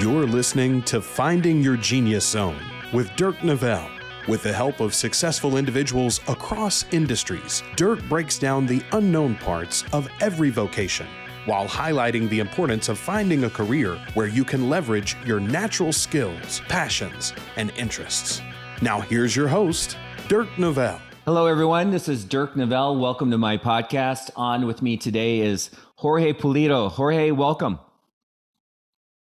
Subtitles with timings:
[0.00, 2.56] You're listening to Finding Your Genius Zone
[2.90, 3.86] with Dirk Nevelle.
[4.28, 10.08] With the help of successful individuals across industries, Dirk breaks down the unknown parts of
[10.22, 11.06] every vocation
[11.44, 16.62] while highlighting the importance of finding a career where you can leverage your natural skills,
[16.66, 18.40] passions, and interests.
[18.80, 19.98] Now, here's your host,
[20.28, 20.98] Dirk Nevelle.
[21.26, 21.90] Hello, everyone.
[21.90, 22.98] This is Dirk Nevelle.
[22.98, 24.30] Welcome to my podcast.
[24.34, 26.90] On with me today is Jorge Pulido.
[26.90, 27.78] Jorge, welcome.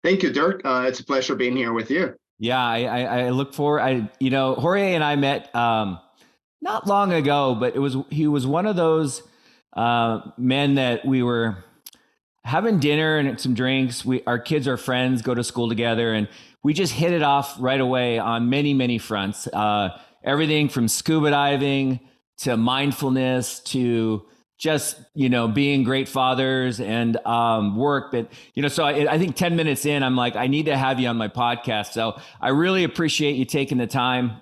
[0.03, 0.61] Thank you, Dirk.
[0.65, 2.15] Uh, it's a pleasure being here with you.
[2.39, 3.81] Yeah, I, I, I look forward.
[3.81, 5.99] I, you know, Jorge and I met um,
[6.61, 9.21] not long ago, but it was he was one of those
[9.73, 11.63] uh, men that we were
[12.43, 14.03] having dinner and some drinks.
[14.03, 16.27] We our kids are friends, go to school together, and
[16.63, 19.45] we just hit it off right away on many many fronts.
[19.47, 21.99] Uh, everything from scuba diving
[22.39, 24.25] to mindfulness to
[24.61, 29.17] just you know being great fathers and um, work but you know so I, I,
[29.17, 31.93] think 10 minutes in i'm like i need to have you on my podcast.
[31.93, 34.39] So i really appreciate you taking the time.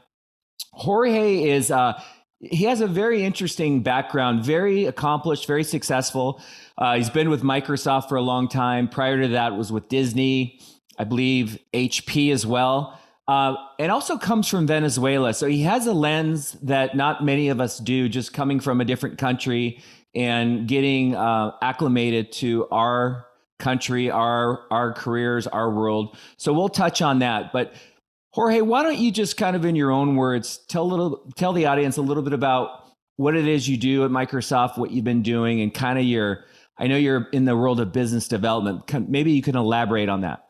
[0.74, 2.00] Jorge is uh,
[2.40, 6.42] he has a very interesting background very accomplished very successful.
[6.78, 8.90] Uh, he's been with microsoft for a long time.
[8.90, 10.60] Prior to that was with disney
[10.98, 13.00] i believe hp as well.
[13.26, 15.36] Uh, and also comes from Venezuela.
[15.36, 18.86] So he has a lens that not many of us do, just coming from a
[18.86, 19.84] different country
[20.16, 23.26] and getting uh, acclimated to our
[23.60, 26.18] country, our our careers, our world.
[26.38, 27.52] So we'll touch on that.
[27.54, 27.74] But
[28.32, 31.66] Jorge, why don't you just kind of in your own words tell little tell the
[31.66, 35.24] audience a little bit about what it is you do at Microsoft, what you've been
[35.24, 36.46] doing, and kind of your
[36.78, 39.10] I know you're in the world of business development.
[39.10, 40.46] Maybe you can elaborate on that.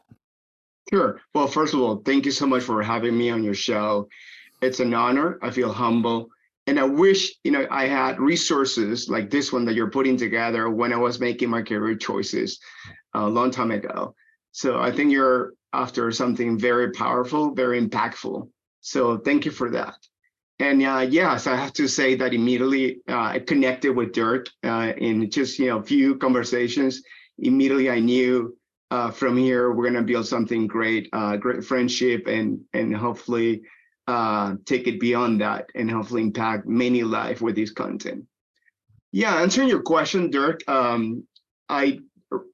[0.92, 1.20] Sure.
[1.34, 4.08] Well, first of all, thank you so much for having me on your show.
[4.62, 5.40] It's an honor.
[5.42, 6.30] I feel humble
[6.70, 10.70] and I wish, you know, I had resources like this one that you're putting together
[10.70, 12.60] when I was making my career choices
[13.16, 14.14] a long time ago.
[14.52, 18.48] So I think you're after something very powerful, very impactful.
[18.82, 19.96] So thank you for that.
[20.60, 24.94] And uh, yes, I have to say that immediately uh, I connected with Dirk uh,
[24.96, 27.02] in just you know a few conversations.
[27.40, 28.56] Immediately, I knew
[28.92, 33.64] uh, from here we're gonna build something great, uh, great friendship, and and hopefully
[34.10, 38.26] uh, take it beyond that and hopefully impact many lives with this content.
[39.12, 41.28] Yeah, answering your question, Dirk, um,
[41.70, 42.00] I,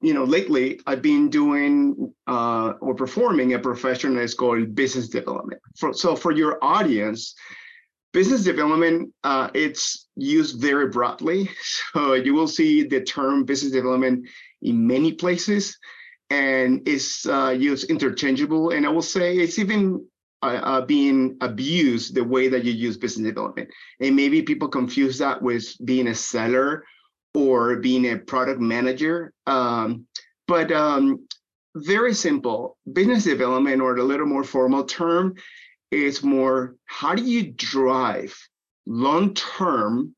[0.01, 5.61] you know, lately I've been doing uh, or performing a profession that's called business development.
[5.77, 7.33] For, so for your audience,
[8.11, 11.49] business development, uh, it's used very broadly.
[11.93, 14.27] So you will see the term business development
[14.61, 15.77] in many places
[16.29, 18.71] and it's uh, used interchangeable.
[18.71, 20.05] And I will say it's even
[20.41, 23.69] uh, uh, being abused the way that you use business development.
[23.99, 26.83] And maybe people confuse that with being a seller
[27.33, 29.33] or being a product manager.
[29.47, 30.07] Um,
[30.47, 31.27] but um,
[31.75, 35.35] very simple business development, or a little more formal term,
[35.91, 38.35] is more how do you drive
[38.85, 40.15] long term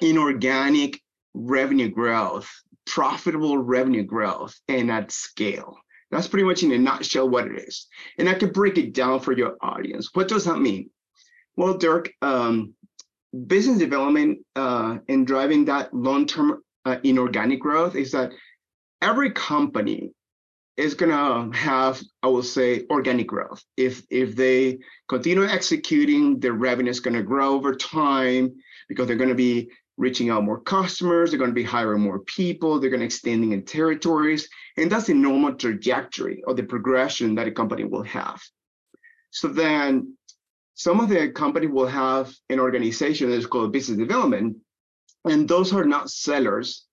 [0.00, 1.00] inorganic
[1.32, 2.50] revenue growth,
[2.86, 5.78] profitable revenue growth, and at scale?
[6.14, 7.88] That's pretty much in a nutshell what it is.
[8.18, 10.10] And I can break it down for your audience.
[10.12, 10.90] What does that mean?
[11.56, 12.74] Well, Dirk, um,
[13.48, 18.30] business development uh, and driving that long-term uh, inorganic growth is that
[19.02, 20.12] every company
[20.76, 23.64] is gonna have, I will say, organic growth.
[23.76, 28.54] If if they continue executing, their revenue is gonna grow over time
[28.88, 32.78] because they're gonna be reaching out more customers, they're going to be hiring more people,
[32.78, 37.46] they're going to extending in territories, and that's the normal trajectory of the progression that
[37.46, 38.42] a company will have.
[39.30, 40.16] So then
[40.74, 44.56] some of the company will have an organization that is called business development,
[45.24, 46.86] and those are not sellers.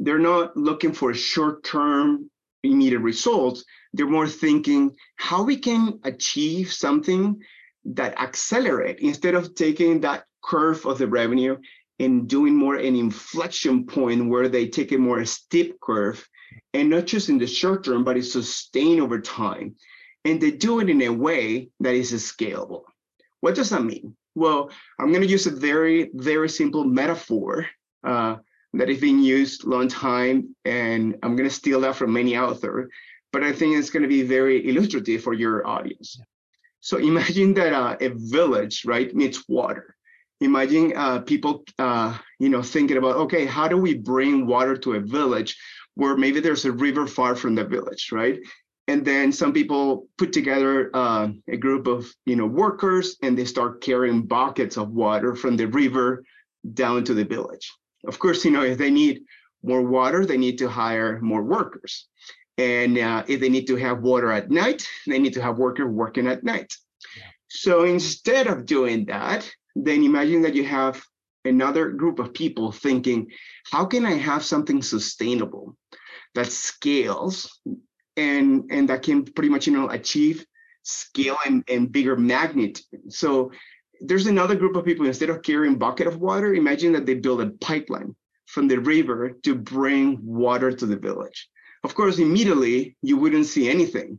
[0.00, 2.30] They're not looking for short-term
[2.64, 3.64] immediate results.
[3.92, 7.40] They're more thinking how we can achieve something
[7.84, 11.56] that accelerate instead of taking that curve of the revenue
[11.98, 16.26] and doing more an inflection point where they take a more steep curve
[16.74, 19.74] and not just in the short term, but it's sustained over time.
[20.24, 22.82] And they do it in a way that is scalable.
[23.40, 24.16] What does that mean?
[24.34, 27.66] Well, I'm going to use a very, very simple metaphor
[28.04, 28.36] uh,
[28.74, 32.36] that has been used a long time, and I'm going to steal that from many
[32.36, 32.90] authors,
[33.32, 36.20] but I think it's going to be very illustrative for your audience.
[36.80, 39.96] So imagine that uh, a village, right, meets water
[40.40, 44.94] imagine uh, people, uh, you know, thinking about, okay, how do we bring water to
[44.94, 45.56] a village
[45.94, 48.38] where maybe there's a river far from the village, right?
[48.86, 53.44] And then some people put together uh, a group of, you know, workers and they
[53.44, 56.24] start carrying buckets of water from the river
[56.72, 57.70] down to the village.
[58.06, 59.22] Of course, you know, if they need
[59.62, 62.06] more water, they need to hire more workers.
[62.56, 65.88] And uh, if they need to have water at night, they need to have workers
[65.88, 66.72] working at night.
[67.48, 69.50] So instead of doing that,
[69.84, 71.02] then imagine that you have
[71.44, 73.30] another group of people thinking,
[73.70, 75.76] how can I have something sustainable
[76.34, 77.60] that scales
[78.16, 80.44] and and that can pretty much you know achieve
[80.82, 82.84] scale and, and bigger magnitude.
[83.08, 83.52] So
[84.00, 87.40] there's another group of people instead of carrying bucket of water, imagine that they build
[87.42, 88.16] a pipeline
[88.46, 91.48] from the river to bring water to the village.
[91.84, 94.18] Of course, immediately you wouldn't see anything.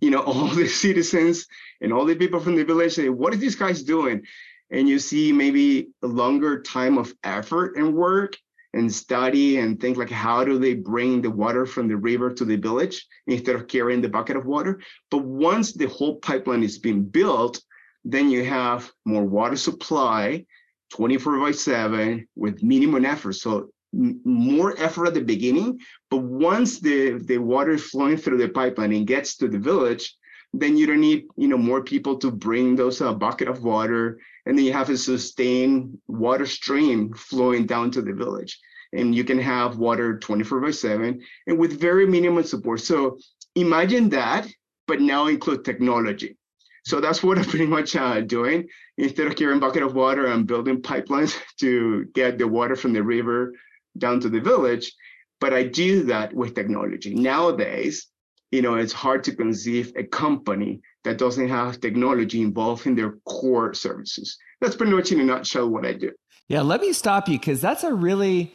[0.00, 1.46] You know, all the citizens
[1.80, 4.22] and all the people from the village say, "What is these guy's doing?"
[4.70, 8.36] And you see maybe a longer time of effort and work
[8.74, 12.44] and study and think like how do they bring the water from the river to
[12.44, 14.80] the village instead of carrying the bucket of water?
[15.10, 17.62] But once the whole pipeline is being built
[18.08, 20.46] then you have more water supply
[20.90, 23.32] 24 by 7 with minimum effort.
[23.32, 25.80] So more effort at the beginning
[26.10, 30.16] but once the the water is flowing through the pipeline and gets to the village
[30.52, 34.18] then you don't need you know more people to bring those uh, bucket of water
[34.46, 38.58] and then you have a sustained water stream flowing down to the village.
[38.92, 42.80] And you can have water 24 by 7 and with very minimal support.
[42.80, 43.18] So
[43.54, 44.46] imagine that
[44.86, 46.36] but now include technology.
[46.84, 48.68] So that's what i'm pretty much uh, doing.
[48.96, 53.02] Instead of carrying bucket of water i'm building pipelines to get the water from the
[53.02, 53.52] river
[53.98, 54.92] down to the village
[55.40, 57.14] but i do that with technology.
[57.14, 58.06] Nowadays
[58.50, 63.18] you know it's hard to conceive a company that doesn't have technology involved in their
[63.24, 64.38] core services.
[64.60, 66.12] That's pretty much in a nutshell what i do.
[66.48, 68.52] Yeah let me stop you because that's a really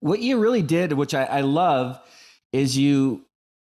[0.00, 2.00] what you really did, which I, I love,
[2.52, 3.24] is you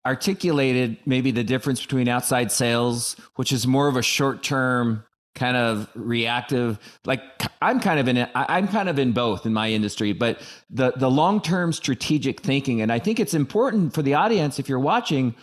[0.05, 5.03] articulated maybe the difference between outside sales, which is more of a short term
[5.35, 7.21] kind of reactive like
[7.61, 11.09] i'm kind of in i'm kind of in both in my industry but the the
[11.09, 15.35] long term strategic thinking and i think it's important for the audience if you're watching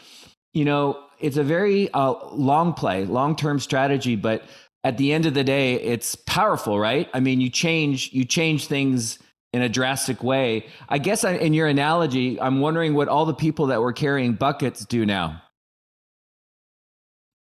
[0.54, 4.42] you know it's a very uh, long play long term strategy but
[4.82, 8.66] at the end of the day it's powerful right i mean you change you change
[8.66, 9.18] things
[9.52, 10.66] in a drastic way.
[10.88, 14.32] I guess I, in your analogy, I'm wondering what all the people that were carrying
[14.32, 15.42] buckets do now.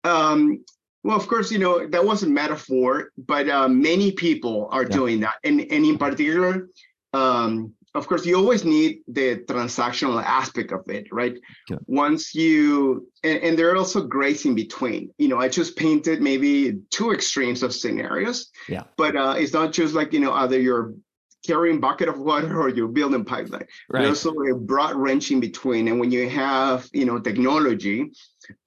[0.04, 0.64] Um,
[1.02, 4.96] well, of course, you know that was a metaphor, but uh, many people are yeah.
[4.96, 6.68] doing that, and and in particular,
[7.12, 11.34] um, of course, you always need the transactional aspect of it, right?
[11.68, 11.78] Yeah.
[11.86, 15.12] Once you and, and there are also grace in between.
[15.18, 18.50] You know, I just painted maybe two extremes of scenarios.
[18.68, 18.84] Yeah.
[18.96, 20.92] But uh, it's not just like you know either you're
[21.46, 23.66] carrying bucket of water or you're building pipeline.
[23.88, 24.04] Right.
[24.04, 25.88] There's also a broad range in between.
[25.88, 28.10] And when you have, you know, technology,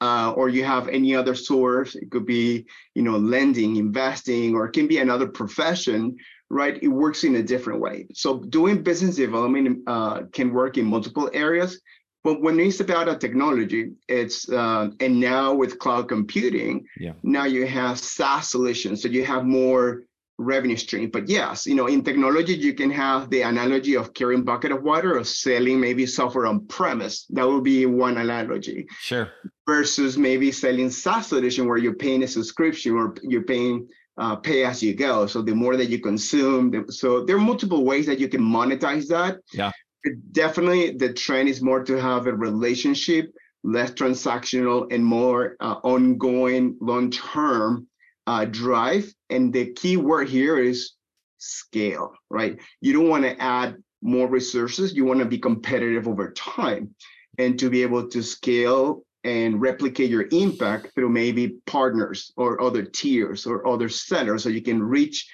[0.02, 2.66] uh, or you have any other source, it could be,
[2.96, 6.16] you know, lending, investing, or it can be another profession,
[6.50, 6.82] right?
[6.82, 8.08] It works in a different way.
[8.14, 11.82] So doing business development uh, can work in multiple areas.
[12.24, 17.12] But when it's about a technology, it's uh, and now with cloud computing, yeah.
[17.22, 19.02] now you have SaaS solutions.
[19.02, 20.04] So you have more
[20.38, 21.10] revenue stream.
[21.10, 24.84] But yes, you know, in technology, you can have the analogy of carrying bucket of
[24.84, 27.26] water or selling maybe software on premise.
[27.30, 28.88] That would be one analogy.
[29.00, 29.30] Sure.
[29.68, 33.88] Versus maybe selling SaaS solution where you're paying a subscription or you're paying
[34.18, 35.26] uh, pay as you go.
[35.26, 39.08] So the more that you consume, so there are multiple ways that you can monetize
[39.08, 39.38] that.
[39.54, 39.72] Yeah.
[40.04, 43.34] But definitely, the trend is more to have a relationship,
[43.64, 47.88] less transactional, and more uh, ongoing, long term
[48.28, 49.14] uh, drive.
[49.30, 50.94] And the key word here is
[51.38, 52.58] scale, right?
[52.82, 54.94] You don't want to add more resources.
[54.94, 56.96] You want to be competitive over time
[57.38, 62.84] and to be able to scale and replicate your impact through maybe partners or other
[62.84, 65.30] tiers or other sellers so you can reach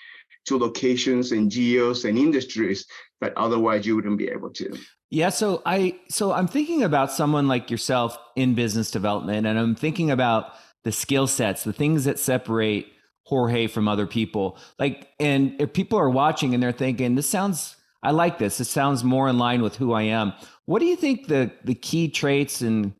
[0.45, 2.85] to locations and geos and industries
[3.21, 4.77] that otherwise you wouldn't be able to.
[5.11, 9.75] Yeah, so I so I'm thinking about someone like yourself in business development and I'm
[9.75, 10.53] thinking about
[10.89, 12.87] the skill sets, the things that separate
[13.25, 14.57] Jorge from other people.
[14.79, 18.57] Like, and if people are watching and they're thinking, this sounds, I like this.
[18.57, 20.33] This sounds more in line with who I am.
[20.65, 22.93] What do you think the the key traits and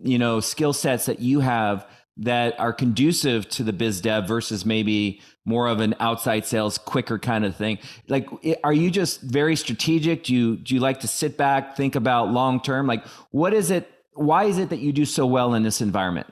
[0.00, 1.86] you know skill sets that you have
[2.16, 7.18] that are conducive to the biz dev versus maybe more of an outside sales quicker
[7.18, 8.28] kind of thing like
[8.62, 12.30] are you just very strategic do you do you like to sit back think about
[12.30, 15.62] long term like what is it why is it that you do so well in
[15.62, 16.26] this environment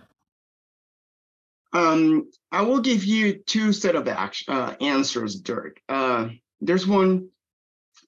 [1.72, 5.80] um, I will give you two set of action, uh, answers, Dirk.
[5.88, 6.28] Uh,
[6.60, 7.28] there's one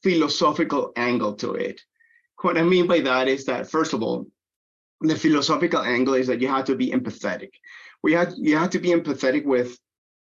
[0.03, 1.81] philosophical angle to it.
[2.41, 4.27] What I mean by that is that, first of all,
[5.01, 7.51] the philosophical angle is that you have to be empathetic.
[8.03, 9.79] We have you have to be empathetic with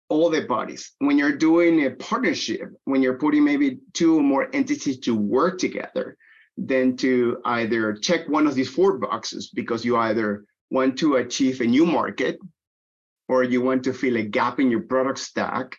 [0.10, 0.92] all the parties.
[1.00, 5.60] When you're doing a partnership, when you're putting maybe two or more entities to work
[5.60, 6.18] together,
[6.58, 11.62] than to either check one of these four boxes because you either want to achieve
[11.62, 12.40] a new market
[13.28, 15.78] or you want to fill a gap in your product stack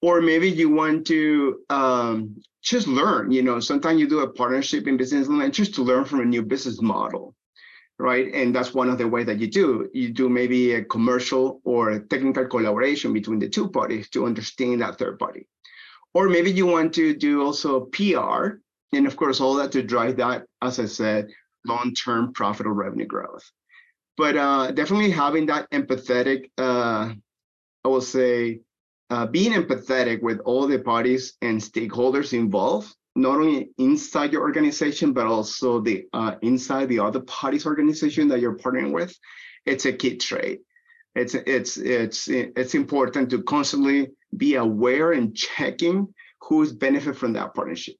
[0.00, 4.86] or maybe you want to um, just learn you know sometimes you do a partnership
[4.86, 7.34] in business and just to learn from a new business model
[8.02, 8.34] right?
[8.34, 11.90] And that's one of the ways that you do you do maybe a commercial or
[11.90, 15.46] a technical collaboration between the two parties to understand that third party.
[16.12, 18.58] Or maybe you want to do also pr
[18.92, 21.30] and of course all that to drive that as i said
[21.64, 23.50] long-term profitable revenue growth
[24.16, 27.12] but uh, definitely having that empathetic uh,
[27.84, 28.60] i will say
[29.12, 35.12] uh, being empathetic with all the parties and stakeholders involved, not only inside your organization,
[35.12, 39.14] but also the uh, inside the other parties organization that you're partnering with,
[39.66, 40.62] it's a key trait.
[41.14, 46.08] It's it's it's it's important to constantly be aware and checking
[46.40, 47.96] who's benefit from that partnership.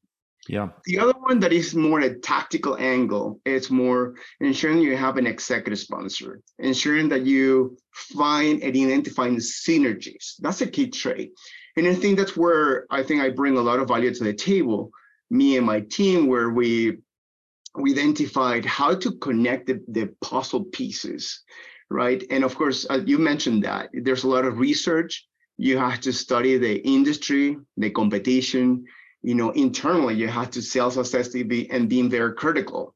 [0.48, 0.70] Yeah.
[0.86, 5.26] The other one that is more a tactical angle, it's more ensuring you have an
[5.26, 10.34] executive sponsor, ensuring that you find and identifying synergies.
[10.40, 11.32] That's a key trait.
[11.76, 14.34] And I think that's where I think I bring a lot of value to the
[14.34, 14.90] table,
[15.30, 16.98] me and my team, where we
[17.76, 21.42] we identified how to connect the, the puzzle pieces,
[21.88, 22.22] right?
[22.30, 25.26] And of course, uh, you mentioned that there's a lot of research.
[25.56, 28.84] You have to study the industry, the competition,
[29.22, 32.94] you know, internally you have to self-assess be, and being very critical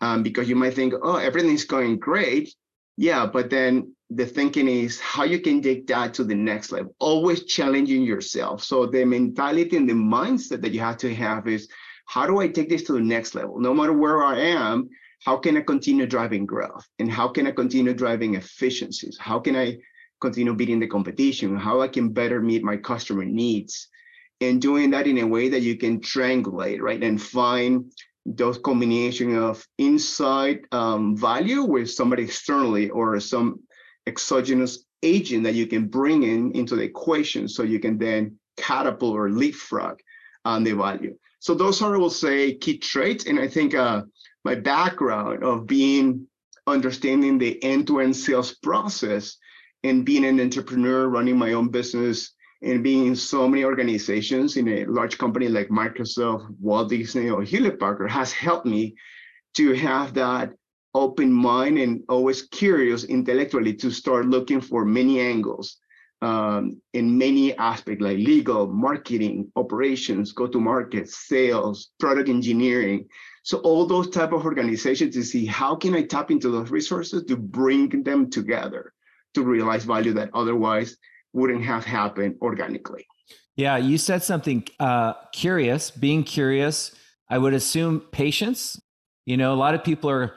[0.00, 2.54] um, because you might think, oh, everything's going great.
[2.96, 6.94] Yeah, but then the thinking is how you can take that to the next level,
[7.00, 8.62] always challenging yourself.
[8.62, 11.68] So the mentality and the mindset that you have to have is,
[12.06, 13.58] how do I take this to the next level?
[13.58, 14.88] No matter where I am,
[15.24, 16.86] how can I continue driving growth?
[16.98, 19.16] And how can I continue driving efficiencies?
[19.18, 19.78] How can I
[20.20, 21.56] continue beating the competition?
[21.56, 23.88] How I can better meet my customer needs?
[24.40, 27.92] And doing that in a way that you can triangulate, right, and find
[28.26, 33.60] those combination of inside um, value with somebody externally or some
[34.06, 39.14] exogenous agent that you can bring in into the equation so you can then catapult
[39.14, 39.98] or leapfrog
[40.44, 41.16] on the value.
[41.40, 43.26] So those are, I will say, key traits.
[43.26, 44.02] And I think uh,
[44.44, 46.26] my background of being
[46.66, 49.36] understanding the end-to-end sales process
[49.82, 52.33] and being an entrepreneur running my own business
[52.64, 57.42] and being in so many organizations in a large company like Microsoft, Walt Disney, or
[57.42, 58.94] Hewlett Packard has helped me
[59.56, 60.52] to have that
[60.94, 65.76] open mind and always curious intellectually to start looking for many angles
[66.22, 73.06] um, in many aspects like legal, marketing, operations, go-to-market, sales, product engineering.
[73.42, 77.24] So all those type of organizations to see how can I tap into those resources
[77.24, 78.94] to bring them together
[79.34, 80.96] to realize value that otherwise
[81.34, 83.06] wouldn't have happened organically.
[83.56, 86.92] Yeah, you said something uh, curious, being curious.
[87.28, 88.80] I would assume patience.
[89.26, 90.34] You know, a lot of people are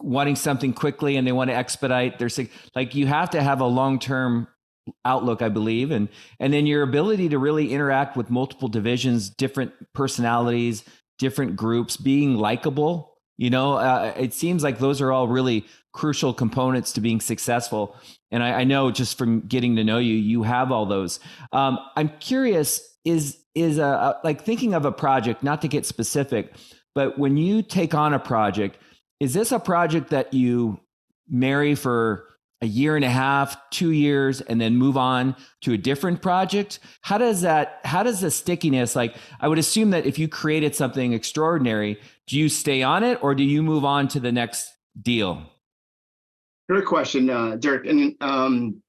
[0.00, 2.28] wanting something quickly and they want to expedite their
[2.74, 4.46] like you have to have a long-term
[5.04, 9.72] outlook i believe and and then your ability to really interact with multiple divisions different
[9.94, 10.84] personalities
[11.18, 16.34] different groups being likable you know uh, it seems like those are all really crucial
[16.34, 17.96] components to being successful
[18.30, 21.20] and I, I, know just from getting to know you, you have all those.
[21.52, 25.86] Um, I'm curious, is is a, a, like thinking of a project, not to get
[25.86, 26.54] specific,
[26.94, 28.78] but when you take on a project,
[29.20, 30.80] is this a project that you
[31.28, 32.26] marry for
[32.62, 36.78] a year and a half, two years, and then move on to a different project?
[37.02, 40.74] How does that, how does the stickiness, like I would assume that if you created
[40.74, 44.72] something extraordinary, do you stay on it or do you move on to the next
[45.00, 45.42] deal?
[46.68, 47.86] Great question, uh, Dirk.
[47.86, 48.82] And um,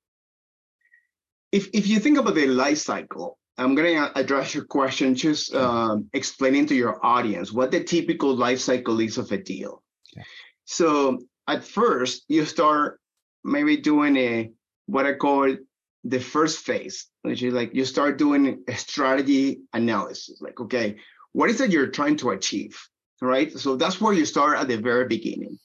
[1.51, 5.53] if if you think about the life cycle, I'm going to address your question just
[5.53, 9.83] um, explaining to your audience what the typical life cycle is of a deal.
[10.13, 10.25] Okay.
[10.65, 12.99] So at first, you start
[13.43, 14.51] maybe doing a
[14.87, 15.55] what I call
[16.03, 20.41] the first phase, which is like you start doing a strategy analysis.
[20.41, 20.97] Like, okay,
[21.33, 22.79] what is it you're trying to achieve?
[23.21, 23.51] Right.
[23.51, 25.59] So that's where you start at the very beginning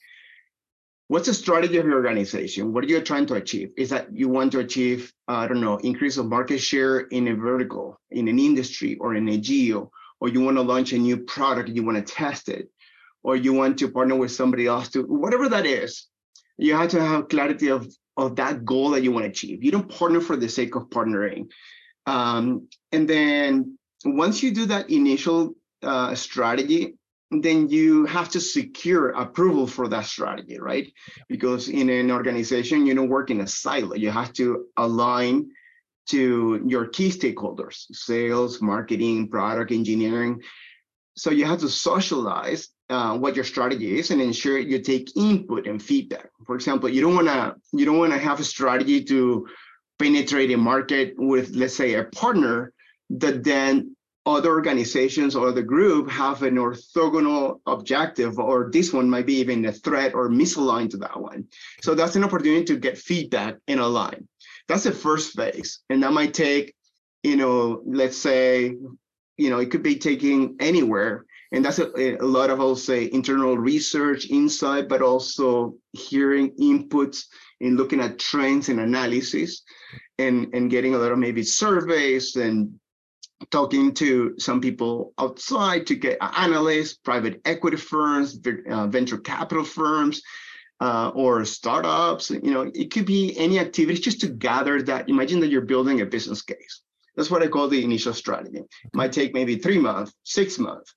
[1.13, 2.73] what's the strategy of your organization?
[2.73, 3.69] What are you trying to achieve?
[3.77, 7.35] Is that you want to achieve, I don't know, increase of market share in a
[7.35, 11.17] vertical, in an industry, or in a geo, or you want to launch a new
[11.17, 12.67] product, you want to test it,
[13.21, 16.07] or you want to partner with somebody else to whatever that is.
[16.57, 19.63] You have to have clarity of of that goal that you want to achieve.
[19.63, 21.51] You don't partner for the sake of partnering.
[22.07, 25.53] Um, and then once you do that initial
[25.83, 26.95] uh, strategy,
[27.41, 30.91] then you have to secure approval for that strategy, right?
[31.29, 33.95] Because in an organization, you don't work in a silo.
[33.95, 35.49] You have to align
[36.09, 40.41] to your key stakeholders, sales, marketing, product engineering.
[41.15, 45.67] so you have to socialize uh, what your strategy is and ensure you take input
[45.67, 46.29] and feedback.
[46.45, 49.47] For example, you don't want to you don't want to have a strategy to
[49.99, 52.73] penetrate a market with, let's say, a partner
[53.09, 59.25] that then other organizations or the group have an orthogonal objective, or this one might
[59.25, 61.45] be even a threat or misaligned to that one.
[61.81, 64.27] So that's an opportunity to get feedback and align.
[64.67, 65.79] That's the first phase.
[65.89, 66.73] And that might take,
[67.21, 68.75] you know, let's say,
[69.37, 71.25] you know, it could be taking anywhere.
[71.51, 77.25] And that's a, a lot of, I'll say, internal research, insight, but also hearing inputs
[77.59, 79.63] and looking at trends and analysis
[80.17, 82.79] and, and getting a lot of maybe surveys and
[83.49, 90.21] talking to some people outside to get analysts, private equity firms, uh, venture capital firms,
[90.81, 92.29] uh, or startups.
[92.29, 95.09] You know, it could be any activity just to gather that.
[95.09, 96.81] Imagine that you're building a business case.
[97.15, 98.57] That's what I call the initial strategy.
[98.57, 100.93] It might take maybe three months, six months.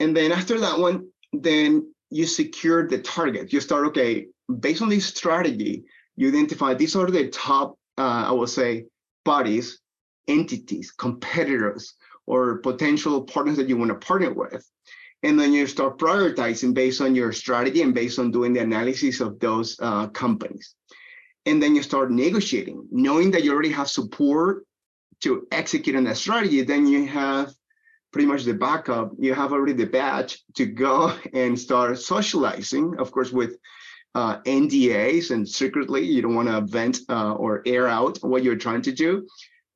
[0.00, 3.52] And then after that one, then you secure the target.
[3.52, 4.26] You start, okay,
[4.60, 5.84] based on this strategy,
[6.16, 8.86] you identify these are the top, uh, I will say,
[9.24, 9.80] bodies
[10.28, 11.94] entities, competitors,
[12.26, 14.68] or potential partners that you want to partner with.
[15.22, 19.20] And then you start prioritizing based on your strategy and based on doing the analysis
[19.20, 20.74] of those uh, companies.
[21.46, 24.64] And then you start negotiating, knowing that you already have support
[25.20, 26.62] to execute on that strategy.
[26.62, 27.52] Then you have
[28.12, 29.12] pretty much the backup.
[29.18, 33.56] You have already the badge to go and start socializing, of course, with
[34.14, 38.56] uh, NDAs and secretly, you don't want to vent uh, or air out what you're
[38.56, 39.26] trying to do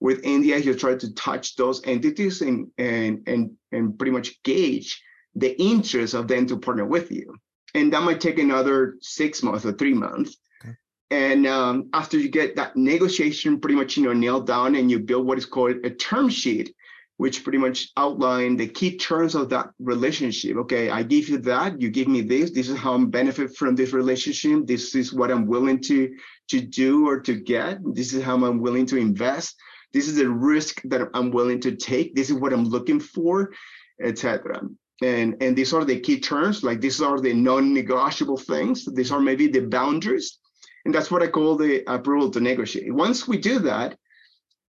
[0.03, 5.01] with NDA, you try to touch those entities and and and and pretty much gauge
[5.37, 7.37] the interest of them to partner with you.
[7.75, 10.37] And that might take another six months or three months.
[10.61, 10.75] Okay.
[11.13, 14.99] And um, after you get that negotiation pretty much you know nailed down, and you
[14.99, 16.75] build what is called a term sheet,
[17.19, 20.57] which pretty much outline the key terms of that relationship.
[20.57, 22.51] Okay, I give you that, you give me this.
[22.51, 24.67] This is how I'm benefit from this relationship.
[24.67, 26.13] This is what I'm willing to
[26.49, 27.79] to do or to get.
[27.95, 29.55] This is how I'm willing to invest
[29.93, 32.15] this is a risk that i'm willing to take.
[32.15, 33.53] This is what i'm looking for
[34.03, 34.61] etc
[35.03, 38.85] and and these are the key terms like these are the non-negotiable things.
[38.85, 40.39] These are maybe the boundaries.
[40.85, 42.93] And that's what i call the approval to negotiate.
[42.93, 43.97] Once we do that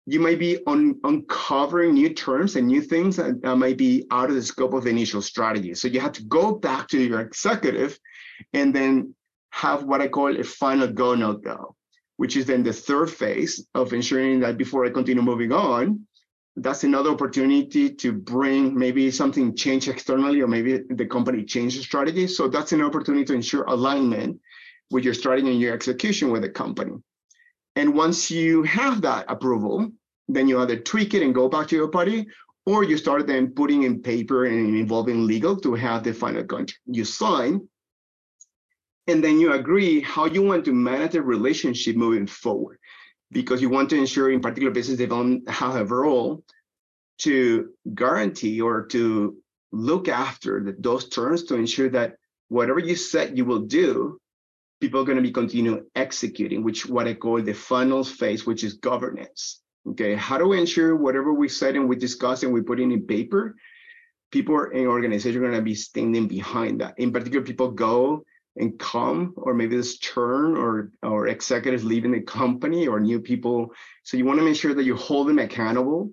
[0.07, 4.35] you might be on, uncovering new terms and new things that might be out of
[4.35, 5.75] the scope of the initial strategy.
[5.75, 7.99] So you have to go back to your executive
[8.53, 9.13] and then
[9.51, 11.75] have what i call a final go no go
[12.21, 16.05] which is then the third phase of ensuring that before I continue moving on,
[16.55, 21.81] that's another opportunity to bring maybe something change externally or maybe the company change the
[21.81, 22.27] strategy.
[22.27, 24.39] So that's an opportunity to ensure alignment
[24.91, 26.93] with your strategy and your execution with the company.
[27.75, 29.89] And once you have that approval,
[30.27, 32.27] then you either tweak it and go back to your party,
[32.67, 36.81] or you start then putting in paper and involving legal to have the final contract.
[36.85, 37.67] You sign,
[39.07, 42.77] and then you agree how you want to manage the relationship moving forward
[43.31, 46.43] because you want to ensure in particular business development have a role
[47.19, 49.37] to guarantee or to
[49.71, 52.15] look after the, those terms to ensure that
[52.49, 54.19] whatever you said you will do
[54.81, 58.63] people are going to be continuing executing which what i call the funnels phase which
[58.63, 60.15] is governance okay?
[60.15, 63.05] How do we ensure whatever we said and we discuss and we put in in
[63.05, 63.55] paper
[64.31, 66.97] people in organization are going to be standing behind that.
[66.97, 68.23] In particular people go
[68.57, 73.73] and come or maybe this churn or or executives leaving the company or new people.
[74.03, 76.11] So you want to make sure that you hold them accountable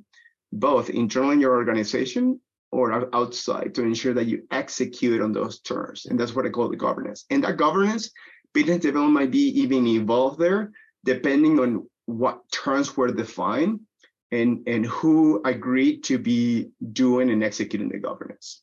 [0.53, 6.07] both internally in your organization or outside to ensure that you execute on those terms
[6.07, 7.25] and that's what i call the governance.
[7.31, 8.11] And that governance
[8.55, 10.73] business development might be even involved there
[11.05, 13.81] depending on what terms were defined
[14.31, 18.63] and and who agreed to be doing and executing the governance.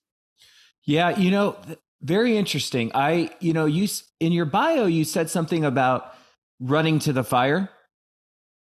[0.84, 1.58] Yeah you know
[2.02, 2.92] very interesting.
[2.94, 3.88] I, you know, you
[4.20, 6.14] in your bio you said something about
[6.60, 7.70] running to the fire,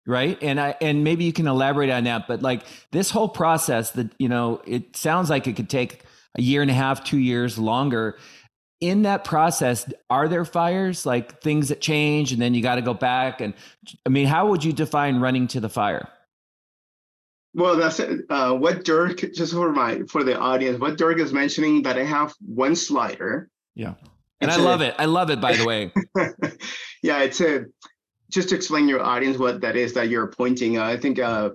[0.06, 0.38] right?
[0.42, 4.12] And I and maybe you can elaborate on that, but like this whole process that,
[4.20, 6.04] you know, it sounds like it could take
[6.38, 8.18] a year and a half, 2 years longer.
[8.80, 12.82] In that process, are there fires, like things that change and then you got to
[12.82, 13.54] go back and
[14.06, 16.10] I mean, how would you define running to the fire?
[17.54, 19.20] Well, that's uh, what Dirk.
[19.34, 23.50] Just for my for the audience, what Dirk is mentioning that I have one slider.
[23.76, 23.96] Yeah,
[24.40, 24.96] and it's I love it.
[24.98, 25.42] I love it.
[25.42, 25.92] By the way.
[27.04, 27.66] yeah, it's a
[28.30, 30.78] just to explain your audience what that is that you're pointing.
[30.78, 31.52] Uh, I think uh,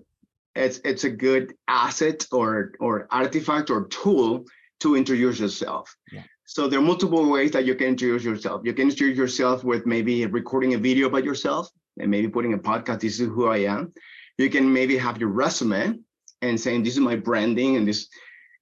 [0.55, 4.45] it's it's a good asset or or artifact or tool
[4.81, 5.97] to introduce yourself.
[6.13, 6.25] Yeah.
[6.45, 8.61] So there are multiple ways that you can introduce yourself.
[8.65, 12.59] You can introduce yourself with maybe recording a video about yourself and maybe putting a
[12.59, 13.01] podcast.
[13.01, 13.95] This is who I am
[14.39, 15.99] you can maybe have your resume
[16.43, 18.09] and saying this is my branding and this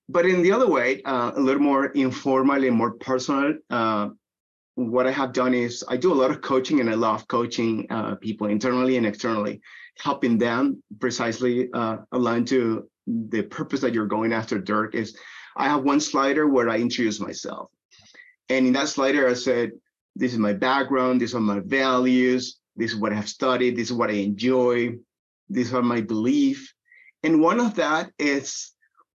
[0.09, 4.11] but in the other way, uh, a little more informal and more personal, uh,
[4.75, 7.87] what I have done is I do a lot of coaching and I love coaching
[7.91, 9.61] uh, people internally and externally,
[9.99, 15.17] helping them precisely uh, align to the purpose that you're going after, Dirk, is
[15.57, 17.71] I have one slider where I introduce myself.
[18.49, 19.71] And in that slider, I said,
[20.17, 23.89] this is my background, these are my values, this is what I have studied, this
[23.89, 24.97] is what I enjoy,
[25.49, 26.73] these are my beliefs.
[27.23, 28.73] And one of that is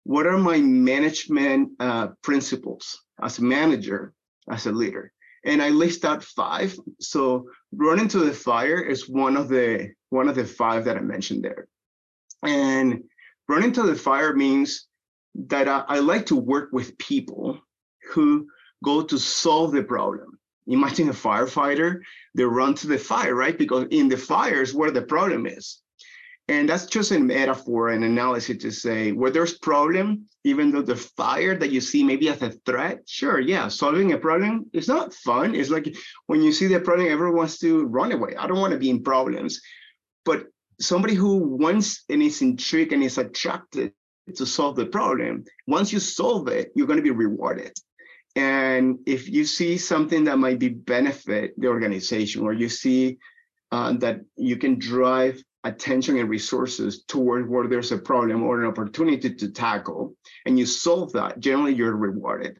[0.03, 4.13] what are my management uh, principles as a manager,
[4.49, 5.11] as a leader?
[5.43, 6.77] And I list out five.
[6.99, 11.01] So running to the fire is one of the one of the five that I
[11.01, 11.67] mentioned there.
[12.43, 13.03] And
[13.47, 14.87] running to the fire means
[15.35, 17.59] that I, I like to work with people
[18.11, 18.47] who
[18.83, 20.39] go to solve the problem.
[20.67, 21.99] Imagine a firefighter,
[22.33, 23.57] they run to the fire, right?
[23.57, 25.81] Because in the fire is where the problem is.
[26.47, 30.95] And that's just a metaphor and analogy to say where there's problem, even though the
[30.95, 35.13] fire that you see maybe as a threat, sure, yeah, solving a problem is not
[35.13, 35.55] fun.
[35.55, 35.95] It's like
[36.27, 38.35] when you see the problem, everyone wants to run away.
[38.37, 39.59] I don't want to be in problems.
[40.23, 40.45] But
[40.79, 43.93] somebody who wants and is intrigued and is attracted
[44.35, 47.73] to solve the problem, once you solve it, you're going to be rewarded.
[48.35, 53.17] And if you see something that might be benefit the organization, or you see
[53.71, 58.67] uh, that you can drive attention and resources toward where there's a problem or an
[58.67, 62.57] opportunity to tackle, and you solve that, generally you're rewarded.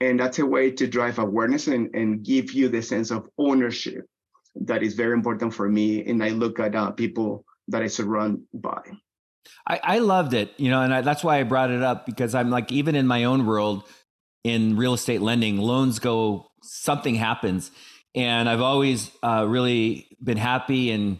[0.00, 4.06] And that's a way to drive awareness and, and give you the sense of ownership
[4.54, 6.04] that is very important for me.
[6.04, 8.80] And I look at uh, people that I surround by.
[9.66, 12.34] I, I loved it, you know, and I, that's why I brought it up because
[12.34, 13.84] I'm like, even in my own world,
[14.42, 17.70] in real estate lending, loans go, something happens.
[18.14, 21.18] And I've always uh, really been happy and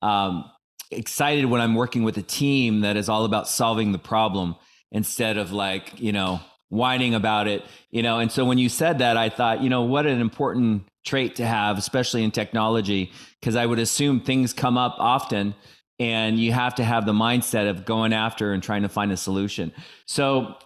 [0.00, 0.50] um,
[0.92, 4.56] excited when I'm working with a team that is all about solving the problem
[4.90, 8.18] instead of like, you know, whining about it, you know.
[8.18, 11.46] And so when you said that, I thought, you know, what an important trait to
[11.46, 15.54] have, especially in technology, because I would assume things come up often
[15.98, 19.16] and you have to have the mindset of going after and trying to find a
[19.16, 19.72] solution.
[20.06, 20.56] So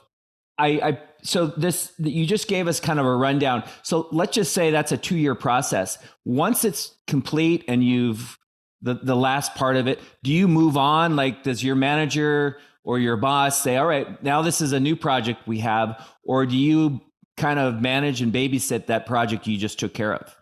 [0.58, 3.64] I, I so this you just gave us kind of a rundown.
[3.82, 5.98] So let's just say that's a two year process.
[6.24, 8.38] Once it's complete and you've
[8.86, 10.00] the the last part of it.
[10.22, 11.16] Do you move on?
[11.16, 14.94] Like does your manager or your boss say all right now this is a new
[14.94, 17.00] project we have or do you
[17.36, 20.34] kind of manage and babysit that project you just took care of?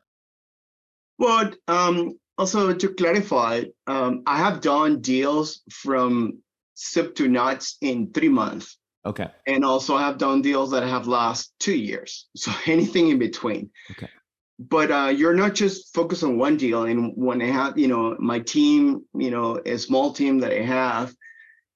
[1.18, 6.38] Well um, also to clarify um, i have done deals from
[6.74, 8.76] sip to nuts in three months.
[9.06, 9.28] Okay.
[9.46, 12.28] And also i have done deals that have last two years.
[12.36, 13.70] So anything in between.
[13.92, 14.10] Okay
[14.58, 16.84] but uh, you're not just focused on one deal.
[16.84, 20.62] And when I have, you know, my team, you know, a small team that I
[20.62, 21.14] have,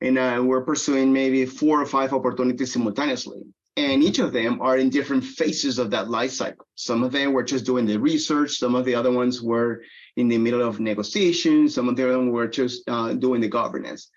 [0.00, 3.42] and uh, we're pursuing maybe four or five opportunities simultaneously.
[3.76, 6.66] And each of them are in different phases of that life cycle.
[6.74, 8.58] Some of them were just doing the research.
[8.58, 9.82] Some of the other ones were
[10.16, 11.74] in the middle of negotiations.
[11.74, 14.10] Some of them were just uh, doing the governance.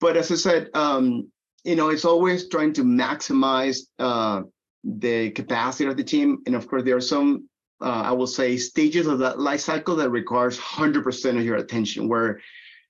[0.00, 1.30] But as I said, um,
[1.64, 4.42] you know, it's always trying to maximize uh,
[4.84, 6.38] the capacity of the team.
[6.46, 7.48] And of course, there are some
[7.80, 12.08] uh, I will say, stages of that life cycle that requires 100% of your attention,
[12.08, 12.40] where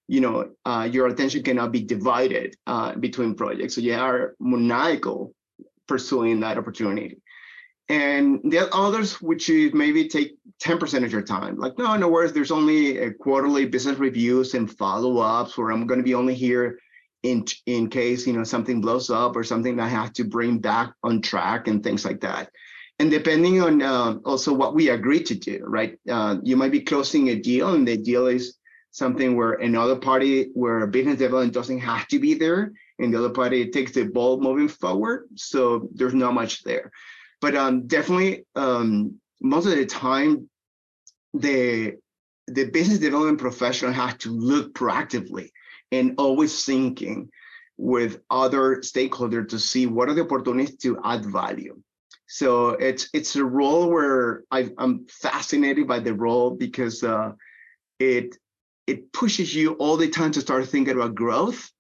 [0.07, 3.75] you know uh, your attention cannot be divided uh, between projects.
[3.75, 5.35] So you are maniacal
[5.87, 7.21] pursuing that opportunity.
[7.91, 12.33] And the others, which you maybe take 10% of your time, like no, no worries.
[12.33, 16.79] There's only a quarterly business reviews and follow-ups, where I'm going to be only here
[17.23, 20.59] in in case you know something blows up or something that I have to bring
[20.59, 22.51] back on track and things like that
[22.99, 25.99] and depending on uh, also what we agree to do, right?
[26.09, 28.57] Uh, you might be closing a deal, and the deal is
[28.91, 33.31] something where another party, where business development doesn't have to be there, and the other
[33.31, 35.29] party takes the ball moving forward.
[35.37, 36.91] So there's not much there,
[37.41, 40.49] but um, definitely um, most of the time,
[41.35, 41.95] the
[42.49, 45.51] the business development professional has to look proactively
[45.93, 47.29] and always thinking
[47.77, 51.81] with other stakeholders to see what are the opportunities to add value
[52.29, 57.33] so it's it's a role where I, am fascinated by the role because uh,
[57.99, 58.37] it
[58.87, 61.71] it pushes you all the time to start thinking about growth,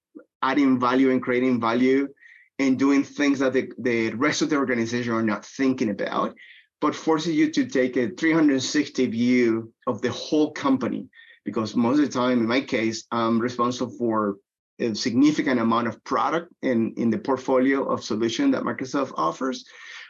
[0.42, 2.08] adding value and creating value,
[2.58, 6.34] and doing things that the, the rest of the organization are not thinking about,
[6.80, 11.08] but forces you to take a 360 view of the whole company.
[11.44, 14.36] Because most of the time, in my case, I'm responsible for
[14.78, 19.64] a significant amount of product in, in the portfolio of solution that Microsoft offers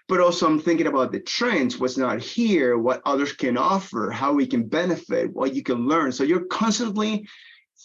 [0.09, 4.33] but also I'm thinking about the trends, what's not here, what others can offer, how
[4.33, 6.13] we can benefit, what you can learn.
[6.13, 7.29] So you're constantly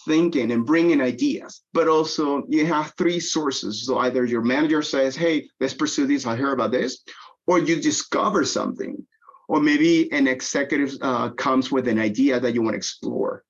[0.05, 3.85] thinking and bringing ideas, but also you have three sources.
[3.85, 7.03] So either your manager says, hey, let's pursue this, I hear about this,
[7.45, 9.05] or you discover something,
[9.49, 13.43] or maybe an executive uh, comes with an idea that you want to explore.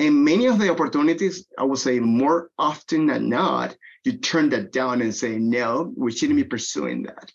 [0.00, 4.70] And many of the opportunities, I would say more often than not, you turn that
[4.70, 7.32] down and say, no, we shouldn't be pursuing that.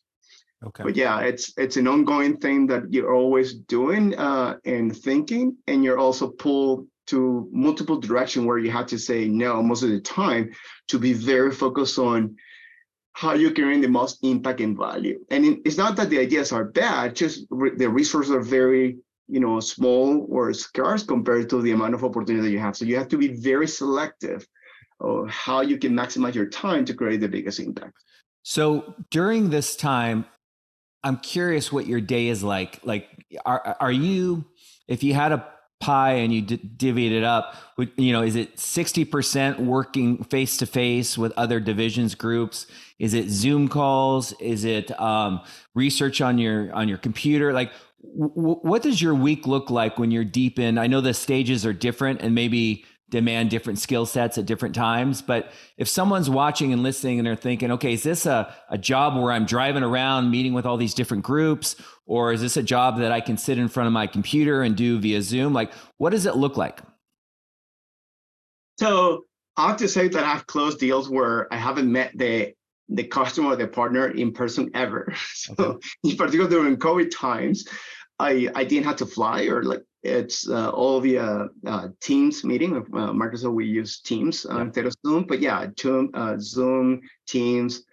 [0.65, 0.83] Okay.
[0.83, 5.83] But yeah, it's it's an ongoing thing that you're always doing uh, and thinking, and
[5.83, 9.99] you're also pulled to multiple direction where you have to say no most of the
[9.99, 10.51] time
[10.87, 12.35] to be very focused on
[13.11, 15.19] how you can bring the most impact and value.
[15.29, 18.97] And it's not that the ideas are bad, just re- the resources are very
[19.27, 22.77] you know small or scarce compared to the amount of opportunity that you have.
[22.77, 24.47] So you have to be very selective
[24.99, 27.97] of how you can maximize your time to create the biggest impact.
[28.43, 30.25] So during this time,
[31.03, 32.79] I'm curious what your day is like.
[32.83, 33.07] Like,
[33.45, 34.45] are are you
[34.87, 35.47] if you had a
[35.83, 40.55] pie and you d- divvied it up, would, you know, is it 60% working face
[40.57, 42.67] to face with other divisions groups?
[42.99, 44.31] Is it Zoom calls?
[44.39, 45.41] Is it um,
[45.75, 47.51] research on your on your computer?
[47.51, 47.71] Like,
[48.17, 50.77] w- what does your week look like when you're deep in?
[50.77, 55.21] I know the stages are different, and maybe demand different skill sets at different times.
[55.21, 59.15] But if someone's watching and listening and they're thinking, okay, is this a, a job
[59.15, 61.75] where I'm driving around meeting with all these different groups?
[62.07, 64.75] Or is this a job that I can sit in front of my computer and
[64.75, 65.53] do via Zoom?
[65.53, 66.79] Like, what does it look like?
[68.79, 69.25] So
[69.57, 72.53] I have to say that I've closed deals where I haven't met the
[72.89, 75.13] the customer or the partner in person ever.
[75.35, 75.87] So okay.
[76.03, 77.67] in particular during COVID times,
[78.17, 82.75] I I didn't have to fly or like it's uh, all via uh, Teams meeting.
[82.75, 84.61] Uh, Microsoft, we use Teams uh, yeah.
[84.63, 85.23] instead of Zoom.
[85.23, 87.83] But yeah, Zoom, uh, Zoom Teams,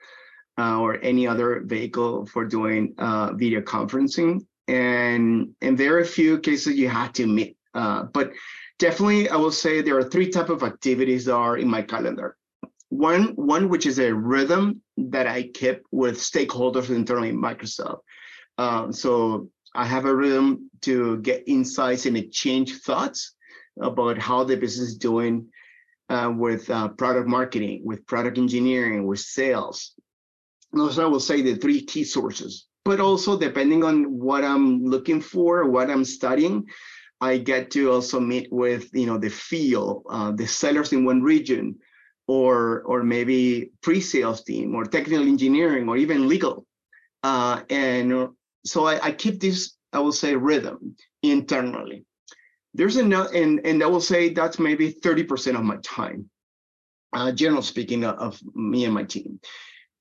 [0.58, 4.44] uh, or any other vehicle for doing uh, video conferencing.
[4.66, 7.56] And in very few cases, you have to meet.
[7.72, 8.32] but
[8.78, 12.36] definitely, I will say there are three type of activities that are in my calendar.
[12.88, 18.00] One, one which is a rhythm that I keep with stakeholders internally in Microsoft.
[18.92, 23.34] so I have a rhythm to get insights and exchange thoughts
[23.80, 25.46] about how the business is doing
[26.08, 29.92] uh, with uh, product marketing, with product engineering, with sales.
[30.72, 32.66] Those I will say the three key sources.
[32.84, 36.66] But also depending on what I'm looking for, what I'm studying,
[37.20, 41.22] I get to also meet with you know the field, uh, the sellers in one
[41.22, 41.76] region,
[42.26, 46.66] or or maybe pre-sales team, or technical engineering, or even legal,
[47.22, 48.30] uh, and
[48.64, 52.04] so I, I keep this, I will say, rhythm internally.
[52.74, 56.30] There's enough, and and I will say that's maybe 30% of my time,
[57.12, 59.40] uh, general speaking of, of me and my team.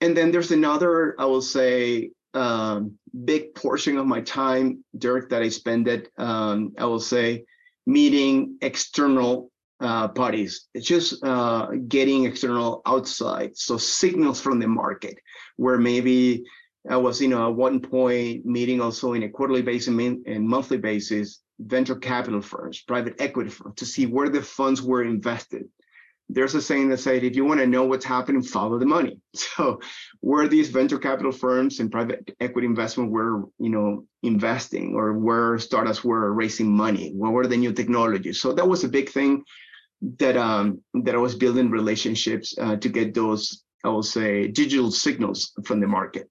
[0.02, 5.42] And then there's another, I will say, um, big portion of my time, Dirk, that
[5.42, 7.44] I spend it, um, I will say,
[7.86, 10.68] meeting external uh, parties.
[10.74, 15.18] It's just uh, getting external outside, so signals from the market,
[15.58, 16.46] where maybe
[16.90, 20.78] I was, you know, at one point meeting also in a quarterly basis and monthly
[20.78, 25.66] basis, venture capital firms, private equity firms, to see where the funds were invested.
[26.30, 29.20] There's a saying that said, if you want to know what's happening, follow the money.
[29.36, 29.80] So
[30.22, 35.60] where these venture capital firms and private equity investment were, you know, investing or where
[35.60, 38.42] startups were raising money, what were the new technologies?
[38.42, 39.44] So that was a big thing
[40.18, 44.92] that um that I was building relationships uh, to get those, I will say, digital
[44.92, 46.30] signals from the market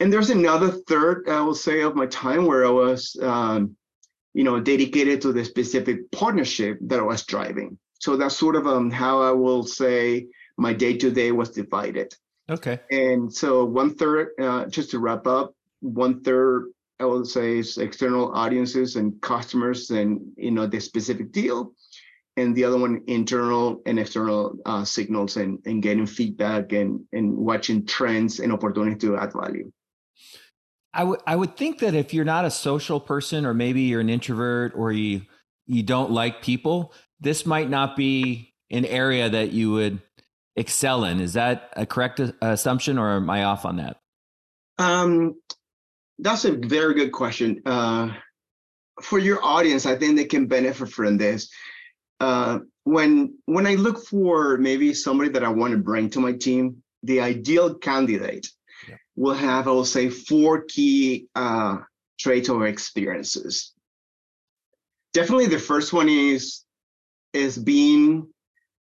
[0.00, 3.76] and there's another third, I will say, of my time where I was, um,
[4.34, 7.78] you know, dedicated to the specific partnership that I was driving.
[8.00, 10.26] So that's sort of um, how I will say
[10.58, 12.14] my day to day was divided.
[12.50, 12.78] Okay.
[12.90, 17.78] And so one third, uh, just to wrap up, one third I will say is
[17.78, 21.72] external audiences and customers and you know the specific deal,
[22.36, 27.36] and the other one internal and external uh, signals and, and getting feedback and and
[27.36, 29.70] watching trends and opportunity to add value.
[30.96, 34.00] I would I would think that if you're not a social person or maybe you're
[34.00, 35.22] an introvert or you
[35.66, 40.00] you don't like people, this might not be an area that you would
[40.56, 41.20] excel in.
[41.20, 43.98] Is that a correct assumption or am I off on that?
[44.78, 45.34] Um,
[46.18, 47.60] that's a very good question.
[47.66, 48.14] Uh,
[49.02, 51.50] for your audience, I think they can benefit from this.
[52.20, 56.32] Uh, when when I look for maybe somebody that I want to bring to my
[56.32, 58.48] team, the ideal candidate
[59.16, 61.78] will have, I will say, four key uh,
[62.18, 63.72] traits or experiences.
[65.12, 66.62] Definitely, the first one is
[67.32, 68.28] is being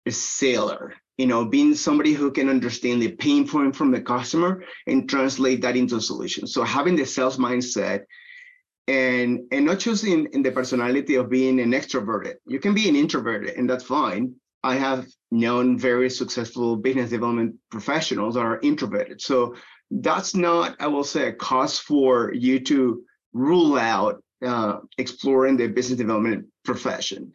[0.06, 0.94] a sailor.
[1.18, 5.62] You know, being somebody who can understand the pain point from the customer and translate
[5.62, 6.46] that into a solution.
[6.46, 8.02] So having the sales mindset
[8.88, 12.36] and and not just in, in the personality of being an extroverted.
[12.46, 14.36] You can be an introverted, and that's fine.
[14.64, 19.22] I have known very successful business development professionals that are introverted.
[19.22, 19.56] So
[19.92, 25.68] that's not, I will say, a cause for you to rule out uh, exploring the
[25.68, 27.32] business development profession.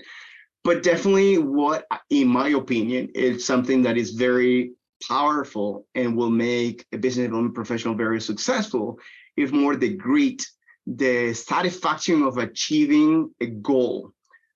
[0.63, 4.73] But definitely, what, in my opinion, is something that is very
[5.09, 8.99] powerful and will make a business development professional very successful
[9.37, 10.45] is more the grit,
[10.87, 14.13] the satisfaction of achieving a goal.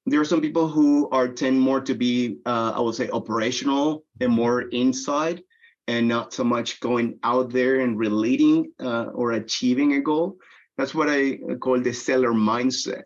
[0.07, 4.05] There are some people who are tend more to be, uh, I would say, operational
[4.21, 5.43] and more inside,
[5.87, 10.39] and not so much going out there and relating uh, or achieving a goal.
[10.77, 13.05] That's what I call the seller mindset.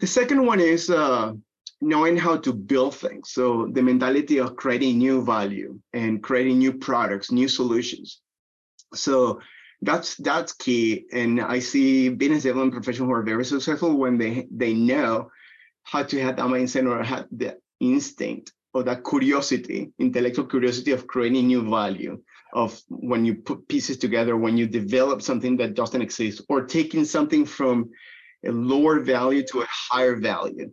[0.00, 1.32] The second one is uh,
[1.80, 3.30] knowing how to build things.
[3.30, 8.20] So the mentality of creating new value and creating new products, new solutions.
[8.94, 9.40] So
[9.82, 11.06] that's that's key.
[11.12, 15.30] And I see business development professionals who are very successful when they they know
[15.84, 21.06] how to have that mindset or have the instinct or that curiosity, intellectual curiosity of
[21.06, 22.20] creating new value,
[22.52, 27.04] of when you put pieces together, when you develop something that doesn't exist, or taking
[27.04, 27.90] something from
[28.44, 30.70] a lower value to a higher value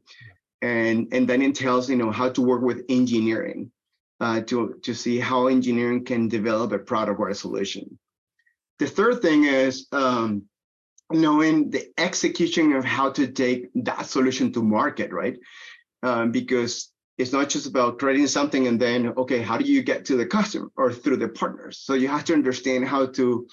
[0.61, 3.71] and and that entails you know how to work with engineering
[4.19, 7.99] uh, to to see how engineering can develop a product or a solution.
[8.79, 10.43] The third thing is um,
[11.11, 15.37] knowing the execution of how to take that solution to market, right?
[16.03, 20.05] Um, because it's not just about creating something and then okay, how do you get
[20.05, 21.79] to the customer or through the partners?
[21.79, 23.47] So you have to understand how to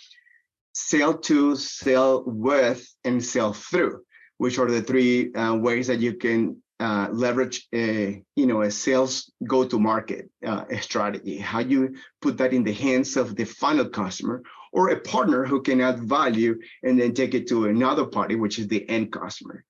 [0.75, 4.03] sell to, sell with, and sell through,
[4.39, 8.71] which are the three uh, ways that you can uh, leverage a you know a
[8.71, 11.39] sales go-to-market uh, strategy.
[11.39, 15.63] How you put that in the hands of the final customer or a partner who
[15.63, 19.65] can add value and then take it to another party, which is the end customer.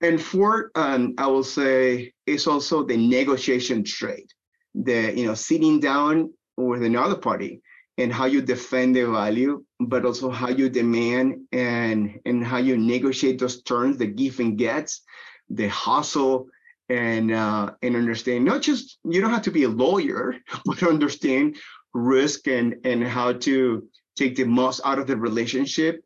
[0.00, 4.28] And four, um, I will say, is also the negotiation trade.
[4.74, 7.62] The you know sitting down with another party
[7.98, 12.78] and how you defend the value, but also how you demand and and how you
[12.78, 15.02] negotiate those terms, the give and gets
[15.50, 16.48] the hustle
[16.88, 21.56] and uh, and understand not just you don't have to be a lawyer, but understand
[21.92, 23.86] risk and and how to
[24.16, 26.04] take the most out of the relationship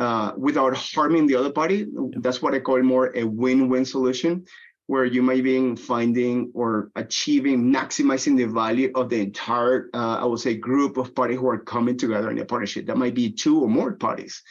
[0.00, 1.86] uh, without harming the other party.
[2.16, 4.44] That's what I call more a win-win solution,
[4.86, 10.24] where you might be finding or achieving maximizing the value of the entire, uh, I
[10.24, 12.86] would say, group of parties who are coming together in a partnership.
[12.86, 14.42] That might be two or more parties.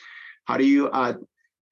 [0.46, 1.18] How do you add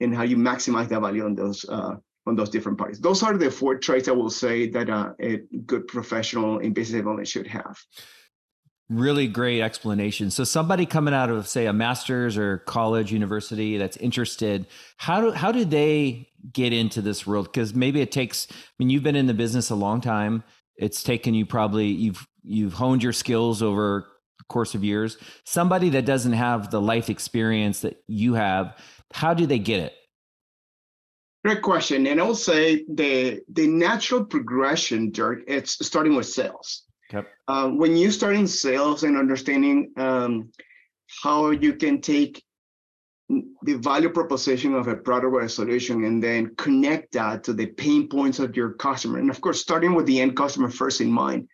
[0.01, 1.95] and how you maximize the value on those uh,
[2.27, 2.99] on those different parties.
[2.99, 6.97] Those are the four traits I will say that uh, a good professional in business
[6.97, 7.79] development should have.
[8.91, 10.31] Really great explanation.
[10.31, 15.31] So somebody coming out of say a master's or college, university that's interested, how do
[15.31, 17.45] how do they get into this world?
[17.45, 18.47] Because maybe it takes.
[18.51, 20.43] I mean, you've been in the business a long time.
[20.75, 25.17] It's taken you probably you've you've honed your skills over the course of years.
[25.45, 28.77] Somebody that doesn't have the life experience that you have,
[29.13, 29.93] how do they get it?
[31.45, 32.07] Great question.
[32.07, 36.83] And I'll say the the natural progression, Dirk, it's starting with sales.
[37.11, 37.27] Yep.
[37.47, 40.51] Uh, when you start in sales and understanding um,
[41.23, 42.43] how you can take
[43.63, 47.67] the value proposition of a product or a solution and then connect that to the
[47.67, 49.19] pain points of your customer.
[49.19, 51.47] And of course, starting with the end customer first in mind.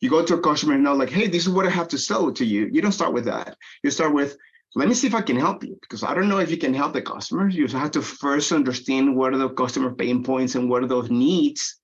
[0.00, 1.98] You go to a customer and know, like, hey, this is what I have to
[1.98, 2.68] sell to you.
[2.70, 3.56] You don't start with that.
[3.82, 4.36] You start with,
[4.74, 6.74] let me see if I can help you because I don't know if you can
[6.74, 7.56] help the customers.
[7.56, 11.10] You have to first understand what are the customer pain points and what are those
[11.10, 11.80] needs,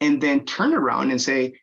[0.00, 1.54] and then turn around and say,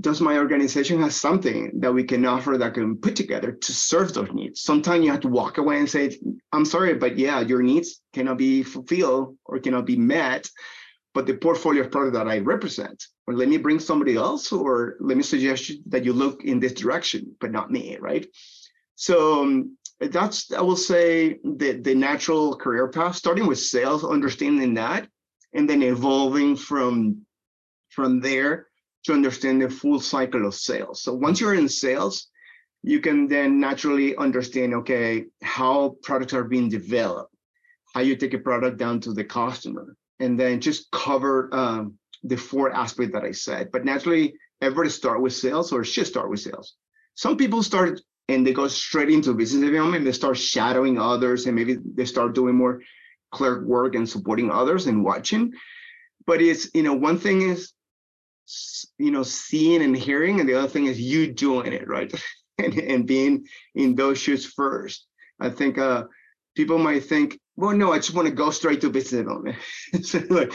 [0.00, 4.12] does my organization have something that we can offer that can put together to serve
[4.12, 4.60] those needs?
[4.60, 6.16] Sometimes you have to walk away and say,
[6.52, 10.48] I'm sorry, but yeah, your needs cannot be fulfilled or cannot be met.
[11.14, 14.96] But the portfolio of product that I represent, or let me bring somebody else, or
[15.00, 18.26] let me suggest that you look in this direction, but not me, right?
[18.94, 24.74] So um, that's I will say the the natural career path, starting with sales, understanding
[24.74, 25.08] that,
[25.54, 27.22] and then evolving from
[27.88, 28.67] from there
[29.08, 31.02] to understand the full cycle of sales.
[31.02, 32.28] So once you're in sales,
[32.82, 37.34] you can then naturally understand okay how products are being developed,
[37.94, 42.36] how you take a product down to the customer, and then just cover um, the
[42.36, 43.70] four aspects that I said.
[43.72, 46.74] But naturally, everybody start with sales or should start with sales.
[47.14, 50.04] Some people start and they go straight into business development.
[50.04, 52.82] They start shadowing others, and maybe they start doing more
[53.32, 55.52] clerk work and supporting others and watching.
[56.26, 57.72] But it's you know one thing is
[58.98, 62.12] you know seeing and hearing, and the other thing is you doing it right
[62.58, 65.06] and, and being in those shoes first.
[65.40, 66.04] I think uh,
[66.56, 69.56] people might think, well, no, I just want to go straight to business development.
[70.02, 70.52] so, like,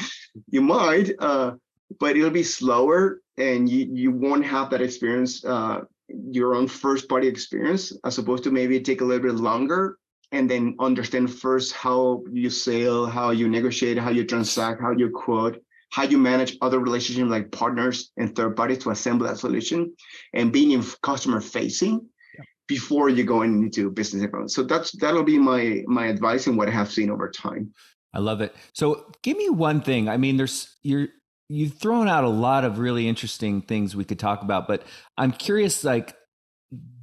[0.50, 1.54] you might, uh,
[2.00, 7.08] but it'll be slower and you, you won't have that experience, uh, your own first
[7.08, 9.98] party experience, as opposed to maybe take a little bit longer
[10.34, 15.10] and then understand first how you sell, how you negotiate, how you transact, how you
[15.10, 15.62] quote,
[15.94, 19.94] how you manage other relationships like partners and third parties to assemble that solution,
[20.34, 22.02] and being in customer facing
[22.36, 22.44] yeah.
[22.68, 24.52] before you go into business development.
[24.52, 27.72] So that's that'll be my my advice and what I have seen over time.
[28.12, 28.56] I love it.
[28.74, 30.10] So give me one thing.
[30.10, 31.10] I mean, there's you're
[31.48, 34.82] you've thrown out a lot of really interesting things we could talk about, but
[35.20, 36.16] I'm curious, like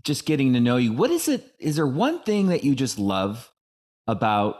[0.02, 0.92] just getting to know you.
[0.92, 1.54] What is it?
[1.60, 3.52] Is there one thing that you just love
[4.08, 4.56] about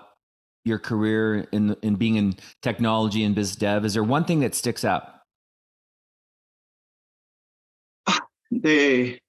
[0.65, 3.85] your career in in being in technology and biz dev?
[3.85, 5.05] Is there one thing that sticks out?
[8.51, 9.21] The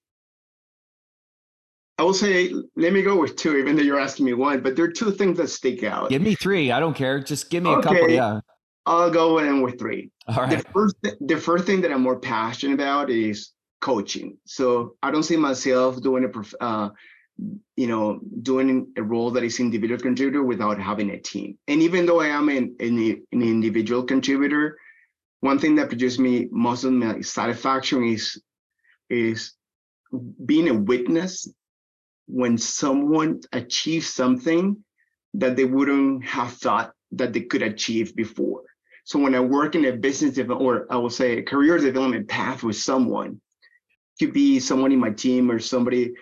[1.98, 4.74] I will say, let me go with two, even though you're asking me one, but
[4.74, 6.10] there are two things that stick out.
[6.10, 6.72] Give me three.
[6.72, 7.20] I don't care.
[7.20, 7.78] Just give me okay.
[7.78, 8.10] a couple.
[8.10, 8.40] Yeah.
[8.86, 10.10] I'll go in with three.
[10.26, 10.58] All right.
[10.58, 14.36] The first, the first thing that I'm more passionate about is coaching.
[14.46, 16.90] So I don't see myself doing a, uh,
[17.76, 21.58] you know, doing a role that is individual contributor without having a team.
[21.68, 22.98] And even though I am an, an,
[23.32, 24.78] an individual contributor,
[25.40, 28.40] one thing that produces me most of my satisfaction is
[29.10, 29.54] is
[30.44, 31.48] being a witness
[32.26, 34.76] when someone achieves something
[35.34, 38.62] that they wouldn't have thought that they could achieve before.
[39.04, 42.62] So when I work in a business or I will say a career development path
[42.62, 43.40] with someone,
[44.18, 46.14] could be someone in my team or somebody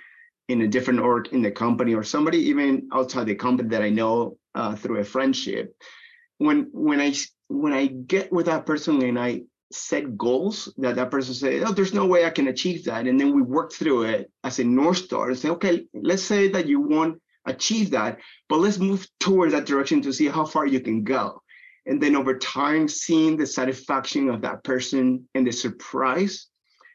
[0.51, 3.91] in a different org in the company or somebody even outside the company that I
[3.91, 5.75] know uh, through a friendship.
[6.39, 7.15] When when I
[7.49, 9.43] when I get with that person and I
[9.73, 13.21] set goals that that person say, oh, there's no way I can achieve that, and
[13.21, 16.67] then we work through it as a north star and say, okay, let's say that
[16.67, 20.81] you won't achieve that, but let's move towards that direction to see how far you
[20.81, 21.41] can go.
[21.87, 26.50] And then over time, seeing the satisfaction of that person and the surprise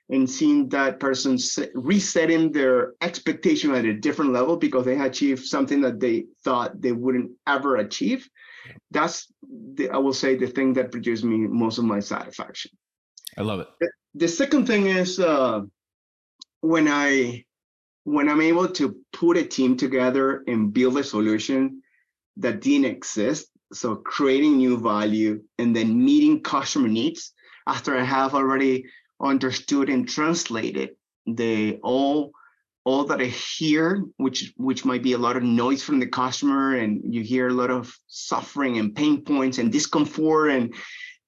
[0.09, 1.37] and seeing that person
[1.73, 6.79] resetting their expectation at a different level because they had achieved something that they thought
[6.79, 8.29] they wouldn't ever achieve.
[8.91, 12.71] That's, the, I will say, the thing that produced me most of my satisfaction.
[13.37, 13.67] I love it.
[13.79, 15.61] The, the second thing is uh,
[16.61, 17.45] when I
[18.05, 21.81] when I'm able to put a team together and build a solution
[22.37, 23.47] that didn't exist.
[23.73, 27.33] So creating new value and then meeting customer needs
[27.67, 28.85] after I have already
[29.21, 30.91] understood and translated
[31.25, 32.31] the all
[32.85, 36.75] all that I hear, which which might be a lot of noise from the customer,
[36.75, 40.73] and you hear a lot of suffering and pain points and discomfort, and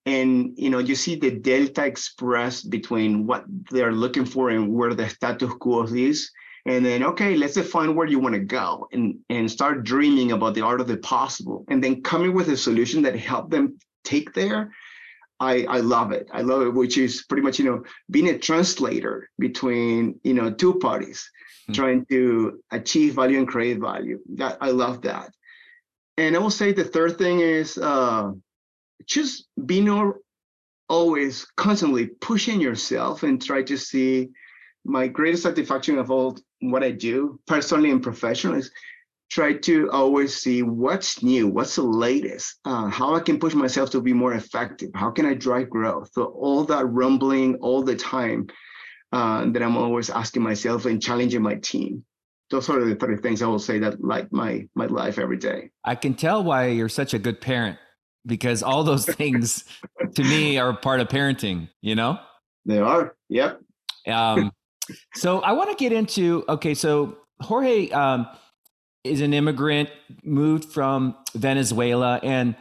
[0.05, 4.93] and you know you see the delta expressed between what they're looking for and where
[4.93, 6.29] the status quo is,
[6.67, 10.53] and then okay, let's define where you want to go, and and start dreaming about
[10.53, 14.31] the art of the possible, and then coming with a solution that help them take
[14.33, 14.71] there
[15.39, 16.29] I, I love it.
[16.33, 20.51] I love it, which is pretty much, you know, being a translator between, you know,
[20.51, 21.29] two parties
[21.63, 21.73] mm-hmm.
[21.73, 24.19] trying to achieve value and create value.
[24.35, 25.31] That I love that.
[26.17, 28.31] And I will say the third thing is uh,
[29.05, 30.13] just being
[30.89, 34.29] always constantly pushing yourself and try to see
[34.83, 38.71] my greatest satisfaction of all what I do personally and professionally is
[39.29, 43.89] try to always see what's new, what's the latest, uh, how I can push myself
[43.91, 46.09] to be more effective, how can I drive growth.
[46.13, 48.47] So all that rumbling all the time
[49.11, 52.05] uh, that I'm always asking myself and challenging my team.
[52.49, 55.71] Those are the three things I will say that like my my life every day.
[55.83, 57.77] I can tell why you're such a good parent
[58.25, 59.65] because all those things
[60.15, 61.67] to me are part of parenting.
[61.81, 62.19] You know,
[62.65, 63.15] they are.
[63.27, 63.59] Yep.
[64.07, 64.53] Um,
[65.15, 66.73] so I want to get into okay.
[66.73, 67.89] So Jorge.
[67.89, 68.27] Um,
[69.07, 69.89] is an immigrant,
[70.23, 72.19] moved from Venezuela.
[72.23, 72.55] And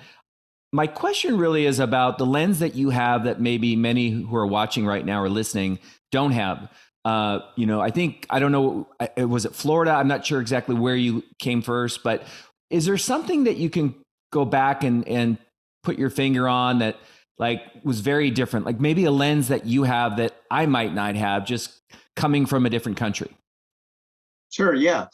[0.72, 4.46] my question really is about the lens that you have that maybe many who are
[4.46, 5.78] watching right now or listening
[6.12, 6.70] don't have.
[7.04, 9.92] Uh, you know, I think, I don't know, was it Florida?
[9.92, 12.24] I'm not sure exactly where you came first, but
[12.68, 13.94] is there something that you can
[14.32, 15.38] go back and, and
[15.84, 16.96] put your finger on that
[17.38, 18.66] like was very different?
[18.66, 21.80] Like maybe a lens that you have that I might not have just
[22.16, 23.30] coming from a different country?
[24.50, 25.06] Sure, yeah.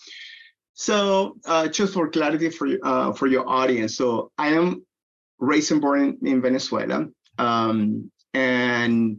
[0.74, 4.84] So uh, just for clarity for uh, for your audience, so I am
[5.38, 7.08] raised and born in, Venezuela,
[7.38, 9.18] um, and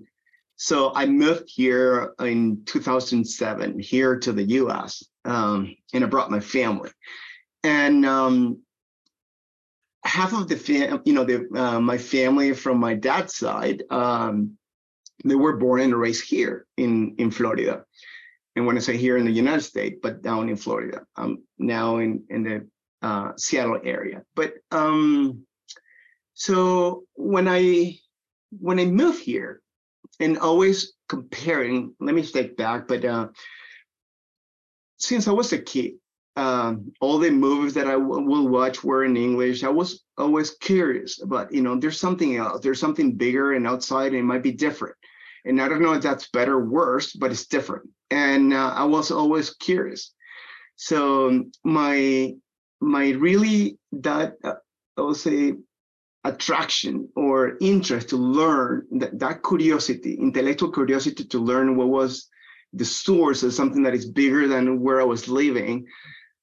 [0.55, 5.03] so I moved here in 2007 here to the U.S.
[5.25, 6.89] Um, and I brought my family,
[7.63, 8.61] and um,
[10.03, 14.57] half of the fam- you know the uh, my family from my dad's side um,
[15.23, 17.85] they were born and raised here in in Florida
[18.55, 21.97] and when I say here in the United States, but down in Florida, um, now
[21.97, 22.67] in in the
[23.01, 24.23] uh, Seattle area.
[24.35, 25.45] But um,
[26.33, 27.97] so when I
[28.59, 29.61] when I moved here,
[30.19, 33.27] and always comparing, let me step back, but uh,
[34.97, 35.93] since I was a kid,
[36.35, 39.63] um, all the movies that I will watch were in English.
[39.63, 44.07] I was always curious about, you know, there's something else, there's something bigger and outside,
[44.07, 44.95] and it might be different.
[45.45, 47.89] And I don't know if that's better or worse, but it's different.
[48.09, 50.13] And uh, I was always curious.
[50.75, 52.33] So my
[52.79, 54.55] my really that uh,
[54.97, 55.53] I would say
[56.23, 62.29] attraction or interest to learn that, that curiosity, intellectual curiosity to learn what was
[62.71, 65.85] the source of something that is bigger than where I was living,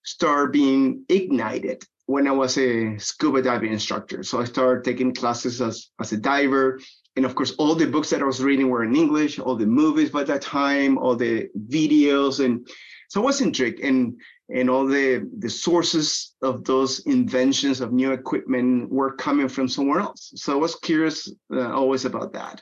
[0.05, 4.23] start being ignited when I was a scuba diving instructor.
[4.23, 6.81] So I started taking classes as, as a diver.
[7.17, 9.67] And of course, all the books that I was reading were in English, all the
[9.67, 12.45] movies by that time, all the videos.
[12.45, 12.69] And
[13.09, 13.81] so I was intrigued.
[13.81, 14.17] And
[14.53, 20.01] and all the the sources of those inventions of new equipment were coming from somewhere
[20.01, 22.61] else so i was curious uh, always about that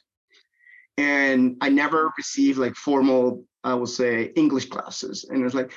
[0.96, 5.72] and i never received like formal i would say english classes and it's like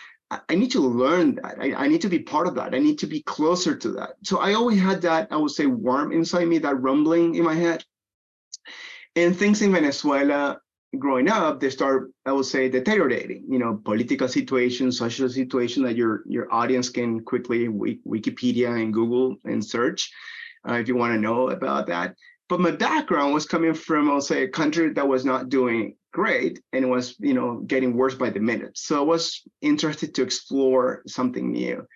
[0.48, 1.58] I need to learn that.
[1.60, 2.74] I, I, need to be part of that.
[2.74, 4.12] I need to be closer to that.
[4.24, 7.54] So I always had that, I would say, warm inside me, that rumbling in my
[7.54, 7.84] head.
[9.16, 10.60] And things in Venezuela
[10.98, 13.46] growing up, they start, I would say, deteriorating.
[13.50, 19.38] You know, political situation, social situation that your your audience can quickly Wikipedia and Google
[19.46, 20.12] and search
[20.68, 22.16] uh, if you want to know about that.
[22.50, 26.60] But my background was coming from, I'll say, a country that was not doing great
[26.74, 28.78] and it was, you know, getting worse by the minute.
[28.78, 31.88] So I was interested to explore something new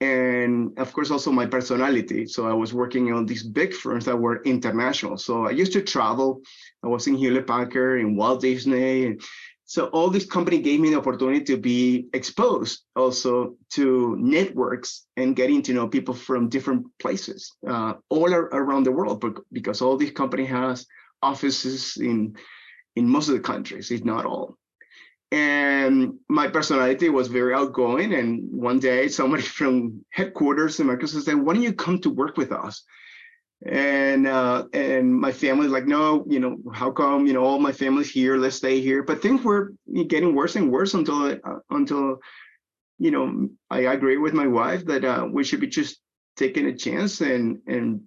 [0.00, 2.26] and of course also my personality.
[2.26, 5.16] So i was working on these big firms that were international.
[5.16, 6.40] So i used to travel.
[6.82, 9.06] I was in hewlett packard in walt disney.
[9.06, 9.22] And
[9.66, 15.34] so all this company gave me the opportunity to be exposed also to networks and
[15.34, 20.10] getting to know people from different places uh, all around the world because all these
[20.10, 20.86] company has
[21.22, 22.36] offices in
[22.96, 24.56] in most of the countries if not all
[25.34, 28.14] and my personality was very outgoing.
[28.14, 32.36] And one day, somebody from headquarters in Microsoft said, "Why don't you come to work
[32.36, 32.84] with us?"
[33.66, 37.26] And uh, and my family like, "No, you know, how come?
[37.26, 38.36] You know, all my family's here.
[38.36, 39.72] Let's stay here." But things were
[40.06, 42.18] getting worse and worse until uh, until
[42.98, 45.98] you know I agree with my wife that uh, we should be just
[46.36, 48.02] taking a chance and and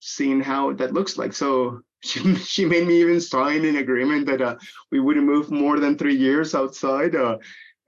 [0.00, 1.34] seeing how that looks like.
[1.34, 4.56] So she she made me even sign an agreement that uh,
[4.90, 7.14] we wouldn't move more than three years outside.
[7.14, 7.38] Uh,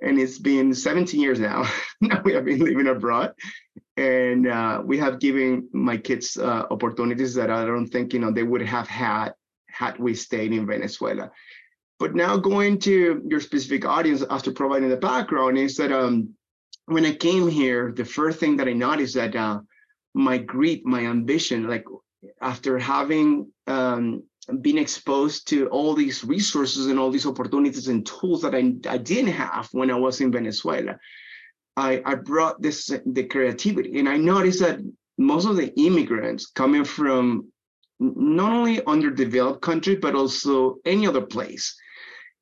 [0.02, 1.68] and it's been 17 years now.
[2.00, 3.34] now we have been living abroad,
[3.96, 8.30] and uh, we have given my kids uh, opportunities that I don't think you know
[8.30, 9.34] they would have had
[9.68, 11.30] had we stayed in Venezuela.
[11.98, 16.30] But now going to your specific audience after providing the background is that um,
[16.86, 19.60] when I came here, the first thing that I noticed that uh,
[20.14, 21.84] my greed, my ambition, like
[22.40, 24.22] after having um,
[24.60, 28.98] been exposed to all these resources and all these opportunities and tools that I, I
[28.98, 30.98] didn't have when I was in Venezuela,
[31.76, 33.98] I, I brought this the creativity.
[33.98, 34.80] And I noticed that
[35.18, 37.50] most of the immigrants coming from
[38.00, 41.76] not only underdeveloped countries, but also any other place,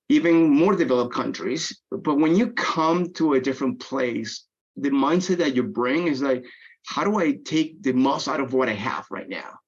[0.09, 1.81] even more developed countries.
[1.91, 4.45] But when you come to a different place,
[4.76, 6.45] the mindset that you bring is like,
[6.87, 9.59] how do I take the most out of what I have right now?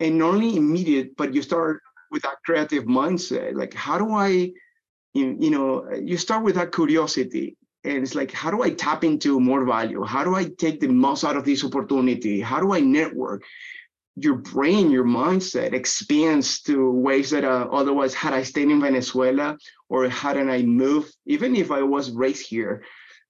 [0.00, 1.80] And not only immediate, but you start
[2.10, 3.54] with that creative mindset.
[3.54, 4.52] Like, how do I,
[5.14, 7.56] you, know, you start with that curiosity.
[7.84, 10.02] And it's like, how do I tap into more value?
[10.04, 12.40] How do I take the most out of this opportunity?
[12.40, 13.44] How do I network?
[14.16, 19.58] Your brain, your mindset expands to ways that uh, otherwise, had I stayed in Venezuela
[19.88, 22.82] or hadn't I moved, even if I was raised here,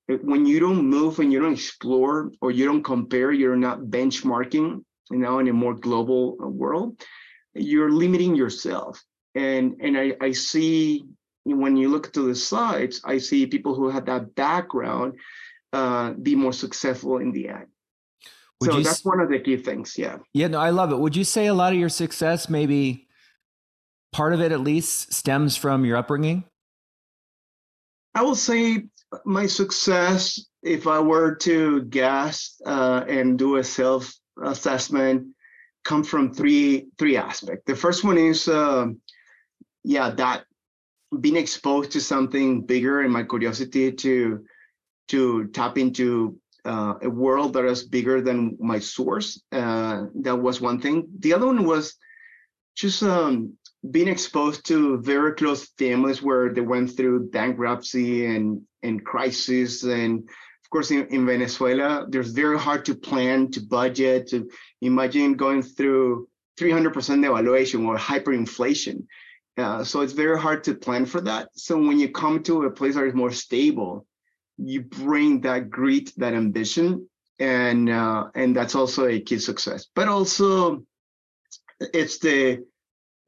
[0.08, 4.84] when you don't move and you don't explore or you don't compare, you're not benchmarking,
[5.10, 7.02] you know, in a more global uh, world,
[7.54, 9.02] you're limiting yourself.
[9.34, 11.04] And and I, I see
[11.44, 15.14] when you look to the sides, I see people who have that background
[15.72, 17.66] uh, be more successful in the end.
[18.60, 19.96] Would so that's s- one of the key things.
[19.98, 20.18] Yeah.
[20.32, 20.98] Yeah, no, I love it.
[20.98, 23.06] Would you say a lot of your success, maybe
[24.12, 26.44] part of it at least, stems from your upbringing?
[28.14, 28.84] I will say
[29.24, 35.28] my success, if I were to guess uh, and do a self assessment
[35.84, 37.64] come from three three aspects.
[37.66, 38.86] The first one is uh,
[39.84, 40.44] yeah that
[41.20, 44.44] being exposed to something bigger and my curiosity to
[45.08, 49.40] to tap into uh, a world that is bigger than my source.
[49.52, 51.06] Uh, that was one thing.
[51.20, 51.94] The other one was
[52.74, 53.54] just um,
[53.88, 60.28] being exposed to very close families where they went through bankruptcy and and crisis and
[60.76, 64.46] course, in, in Venezuela, there's very hard to plan, to budget, to
[64.82, 66.28] imagine going through
[66.60, 66.92] 300%
[67.24, 69.06] devaluation or hyperinflation.
[69.56, 71.48] Uh, so it's very hard to plan for that.
[71.54, 74.06] So when you come to a place that is more stable,
[74.58, 77.08] you bring that grit, that ambition,
[77.38, 79.86] and uh, and that's also a key success.
[79.94, 80.82] But also,
[81.80, 82.66] it's the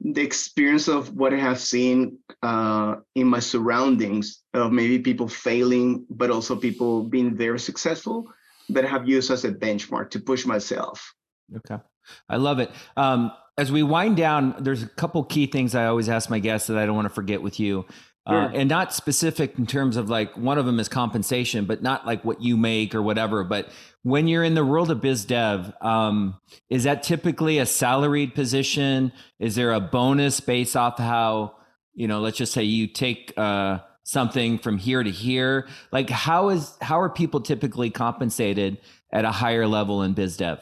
[0.01, 6.05] the experience of what I have seen uh, in my surroundings of maybe people failing,
[6.09, 8.25] but also people being very successful
[8.69, 11.13] that I have used as a benchmark to push myself.
[11.55, 11.81] Okay,
[12.29, 12.71] I love it.
[12.95, 16.67] Um, as we wind down, there's a couple key things I always ask my guests
[16.67, 17.85] that I don't want to forget with you.
[18.29, 22.05] Uh, and not specific in terms of like one of them is compensation, but not
[22.05, 23.43] like what you make or whatever.
[23.43, 23.69] But
[24.03, 29.11] when you're in the world of biz dev, um, is that typically a salaried position?
[29.39, 31.55] Is there a bonus based off how
[31.93, 32.19] you know?
[32.19, 35.67] Let's just say you take uh, something from here to here.
[35.91, 38.77] Like how is how are people typically compensated
[39.11, 40.59] at a higher level in biz dev?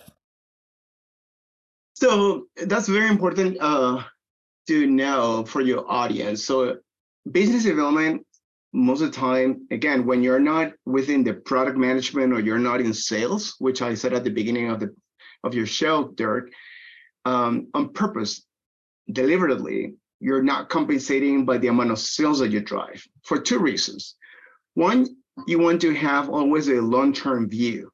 [1.95, 4.03] So that's very important uh,
[4.67, 6.45] to know for your audience.
[6.45, 6.77] So
[7.31, 8.25] business development
[8.73, 12.81] most of the time again when you're not within the product management or you're not
[12.81, 14.93] in sales which i said at the beginning of the
[15.43, 16.49] of your show dirk
[17.25, 18.45] um, on purpose
[19.11, 24.15] deliberately you're not compensating by the amount of sales that you drive for two reasons.
[24.73, 25.05] One
[25.45, 27.91] you want to have always a long-term view.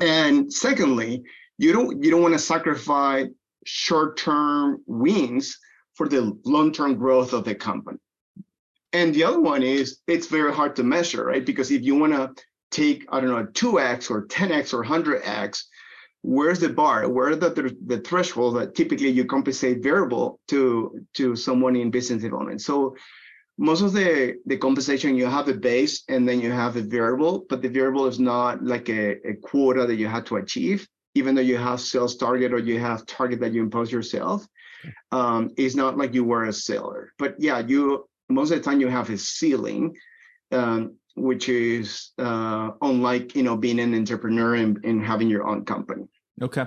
[0.00, 1.22] And secondly
[1.58, 3.26] you don't you don't want to sacrifice
[3.66, 5.58] short-term wins
[5.94, 7.98] for the long-term growth of the company
[8.92, 11.44] and the other one is it's very hard to measure, right?
[11.44, 15.62] Because if you want to take, I don't know, 2x or 10x or 100x,
[16.22, 17.08] where's the bar?
[17.08, 22.22] Where the, the, the threshold that typically you compensate variable to to someone in business
[22.22, 22.62] development?
[22.62, 22.96] So
[23.58, 27.46] most of the the compensation you have a base and then you have a variable,
[27.48, 31.34] but the variable is not like a, a quota that you have to achieve, even
[31.34, 34.46] though you have sales target or you have target that you impose yourself.
[35.12, 37.12] Um, it's not like you were a seller.
[37.18, 39.94] But yeah, you most of the time you have a ceiling,
[40.52, 45.64] um, which is uh, unlike you know being an entrepreneur and, and having your own
[45.64, 46.04] company.
[46.42, 46.66] Okay.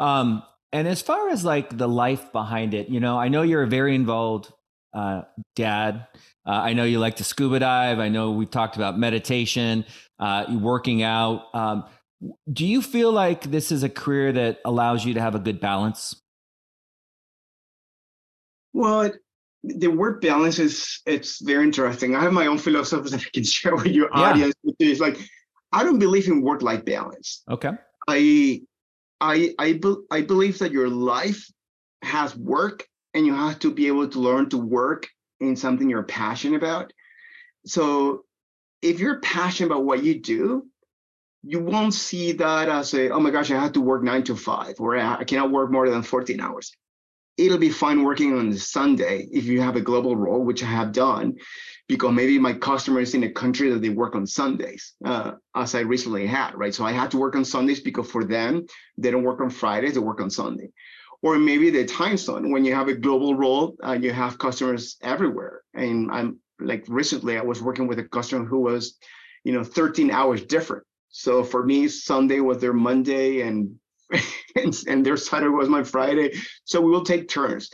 [0.00, 0.42] Um,
[0.72, 3.68] and as far as like the life behind it, you know, I know you're a
[3.68, 4.52] very involved
[4.94, 5.22] uh,
[5.54, 6.06] dad.
[6.46, 7.98] Uh, I know you like to scuba dive.
[7.98, 9.84] I know we've talked about meditation,
[10.18, 11.54] uh, working out.
[11.54, 11.84] Um,
[12.52, 15.60] do you feel like this is a career that allows you to have a good
[15.60, 16.20] balance?
[18.72, 19.12] Well,
[19.64, 22.16] the word balance is it's very interesting.
[22.16, 24.20] I have my own philosophy that I can share with your yeah.
[24.20, 24.54] audience.
[24.78, 25.18] It's like
[25.72, 27.42] I don't believe in work-life balance.
[27.48, 27.70] Okay.
[28.08, 28.62] I
[29.20, 31.46] I I be, I believe that your life
[32.02, 35.08] has work and you have to be able to learn to work
[35.40, 36.92] in something you're passionate about.
[37.64, 38.24] So
[38.80, 40.66] if you're passionate about what you do,
[41.44, 44.34] you won't see that as a oh my gosh, I have to work nine to
[44.34, 46.72] five or I cannot work more than 14 hours
[47.36, 50.92] it'll be fine working on Sunday if you have a global role, which I have
[50.92, 51.36] done,
[51.88, 55.74] because maybe my customer is in a country that they work on Sundays, uh, as
[55.74, 56.74] I recently had, right?
[56.74, 58.66] So I had to work on Sundays because for them,
[58.98, 60.68] they don't work on Fridays, they work on Sunday.
[61.22, 64.96] Or maybe the time zone, when you have a global role, uh, you have customers
[65.02, 65.62] everywhere.
[65.72, 68.98] And I'm like recently, I was working with a customer who was,
[69.44, 70.84] you know, 13 hours different.
[71.10, 73.76] So for me, Sunday was their Monday and
[74.56, 76.32] and, and their Saturday was my Friday.
[76.64, 77.70] So we will take turns.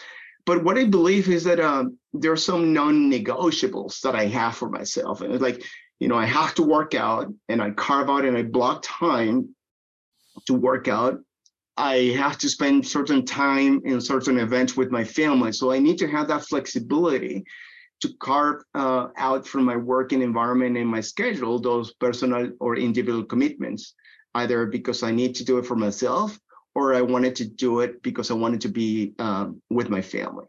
[0.46, 4.70] But what I believe is that um, there are some non-negotiables that I have for
[4.70, 5.62] myself, and it's like
[6.00, 9.54] you know I have to work out, and I carve out and I block time
[10.46, 11.18] to work out.
[11.76, 15.98] I have to spend certain time in certain events with my family, so I need
[15.98, 17.44] to have that flexibility
[18.00, 23.24] to carve uh, out from my working environment and my schedule those personal or individual
[23.24, 23.94] commitments
[24.34, 26.38] either because I need to do it for myself
[26.74, 30.46] or I wanted to do it because I wanted to be um, with my family.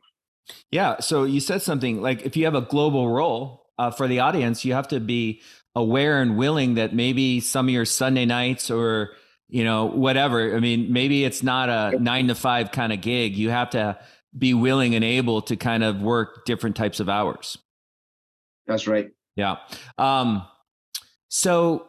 [0.72, 1.00] Yeah.
[1.00, 4.66] So you said something like if you have a global role uh, for the audience,
[4.66, 5.42] you have to be
[5.76, 9.12] aware and willing that maybe some of your Sunday nights or
[9.48, 10.56] you know whatever.
[10.56, 13.36] I mean, maybe it's not a nine to five kind of gig.
[13.36, 13.98] You have to
[14.38, 17.58] be willing and able to kind of work different types of hours.
[18.68, 19.10] That's right.
[19.36, 19.58] Yeah.
[19.98, 20.46] Um,
[21.30, 21.88] so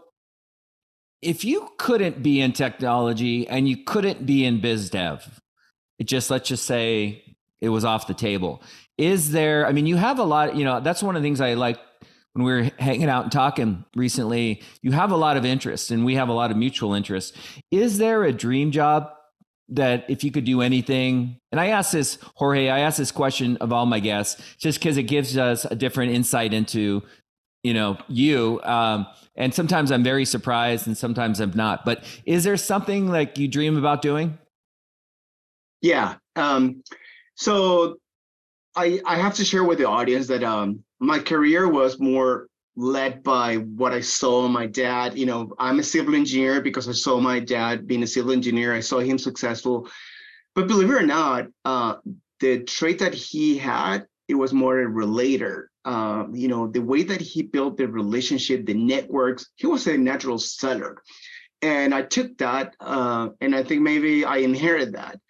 [1.22, 5.40] if you couldn't be in technology and you couldn't be in biz dev,
[5.98, 7.22] it just let's just say
[7.60, 8.62] it was off the table.
[8.96, 11.40] Is there, I mean, you have a lot, you know, that's one of the things
[11.40, 11.78] I like
[12.32, 14.62] when we were hanging out and talking recently.
[14.82, 17.36] You have a lot of interest and we have a lot of mutual interest.
[17.70, 19.10] Is there a dream job
[19.70, 23.56] that if you could do anything, and I ask this, Jorge, I ask this question
[23.58, 27.02] of all my guests just because it gives us a different insight into
[27.62, 29.06] you know you um,
[29.36, 33.48] and sometimes i'm very surprised and sometimes i'm not but is there something like you
[33.48, 34.38] dream about doing
[35.82, 36.82] yeah Um,
[37.34, 37.96] so
[38.76, 42.46] I I have to share with the audience that um my career was more
[42.76, 45.18] led by what I saw my dad.
[45.18, 48.74] You know, I'm a civil engineer because I saw my dad being a civil engineer.
[48.74, 49.88] I saw him successful.
[50.54, 51.96] But believe it or not, uh,
[52.40, 55.69] the trait that he had, it was more a relator.
[55.84, 59.96] Uh, you know, the way that he built the relationship, the networks, he was a
[59.96, 61.02] natural seller.
[61.62, 65.20] And I took that, uh, and I think maybe I inherited that.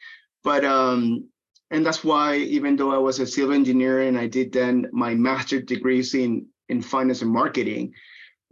[0.42, 1.28] But um,
[1.70, 5.14] and that's why even though I was a civil engineer and I did then my
[5.14, 7.92] master's degrees in in finance and marketing,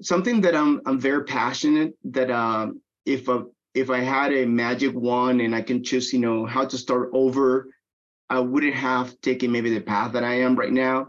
[0.01, 3.44] something that I'm I'm very passionate that um, if a,
[3.74, 7.11] if I had a magic wand and I can choose, you know, how to start
[7.12, 7.68] over,
[8.28, 11.09] I wouldn't have taken maybe the path that I am right now.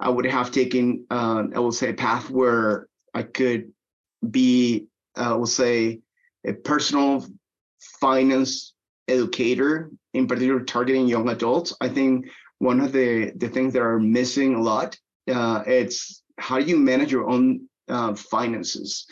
[0.00, 3.72] I would have taken, uh, I will say, a path where I could
[4.30, 4.86] be,
[5.16, 6.00] uh, I will say,
[6.46, 7.26] a personal
[8.00, 8.74] finance
[9.08, 11.74] educator, in particular targeting young adults.
[11.80, 12.26] I think
[12.58, 14.98] one of the the things that are missing a lot,
[15.30, 19.06] uh, it's how do you manage your own uh, finances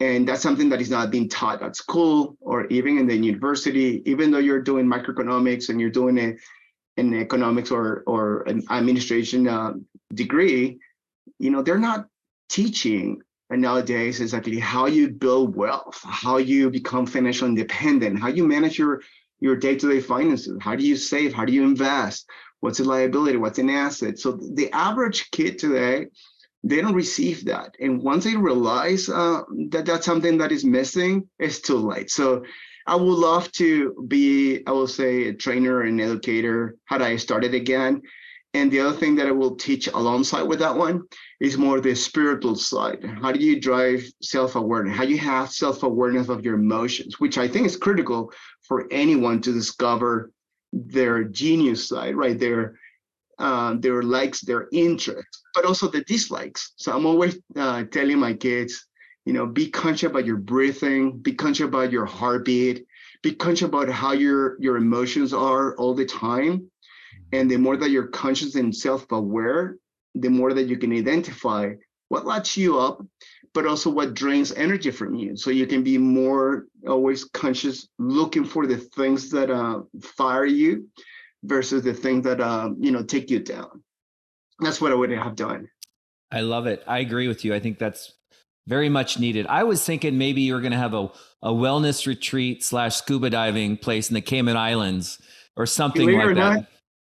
[0.00, 4.02] and that's something that is not being taught at school or even in the university
[4.04, 6.36] even though you're doing microeconomics and you're doing it
[6.96, 9.72] in economics or or an administration uh,
[10.14, 10.78] degree
[11.38, 12.06] you know they're not
[12.48, 18.78] teaching nowadays exactly how you build wealth how you become financial independent how you manage
[18.78, 19.00] your
[19.40, 22.28] your day-to-day finances how do you save how do you invest
[22.60, 26.06] what's a liability what's an asset so the average kid today
[26.64, 27.76] they don't receive that.
[27.78, 32.10] And once they realize uh, that that's something that is missing, it's too late.
[32.10, 32.42] So
[32.86, 37.54] I would love to be, I will say, a trainer and educator had I started
[37.54, 38.00] again.
[38.54, 41.02] And the other thing that I will teach alongside with that one
[41.40, 43.04] is more the spiritual side.
[43.20, 44.96] How do you drive self-awareness?
[44.96, 48.32] How do you have self-awareness of your emotions, which I think is critical
[48.62, 50.30] for anyone to discover
[50.72, 52.38] their genius side, right?
[52.38, 52.78] Their
[53.40, 56.72] uh, their likes, their interests, but also the dislikes.
[56.76, 58.86] So I'm always uh, telling my kids,
[59.24, 62.86] you know, be conscious about your breathing, be conscious about your heartbeat,
[63.24, 66.70] be conscious about how your your emotions are all the time.
[67.32, 69.76] And the more that you're conscious and self-aware,
[70.14, 71.72] the more that you can identify
[72.08, 73.04] what lights you up,
[73.54, 75.36] but also what drains energy from you.
[75.36, 80.88] So you can be more always conscious, looking for the things that uh, fire you
[81.44, 83.82] versus the things that um, you know take you down.
[84.60, 85.68] That's what I would have done.
[86.30, 86.82] I love it.
[86.86, 87.54] I agree with you.
[87.54, 88.12] I think that's
[88.66, 89.46] very much needed.
[89.46, 91.10] I was thinking maybe you were going to have a,
[91.42, 95.20] a wellness retreat slash scuba diving place in the Cayman Islands
[95.56, 96.54] or something Believe like that.
[96.54, 96.66] Not,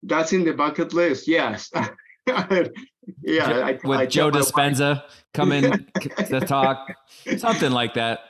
[0.06, 1.28] that's in the bucket list.
[1.28, 1.70] Yes.
[2.26, 2.68] yeah.
[3.22, 5.02] I, with I Joe Dispenza
[5.32, 5.88] coming
[6.28, 6.92] to talk,
[7.36, 8.20] something like that.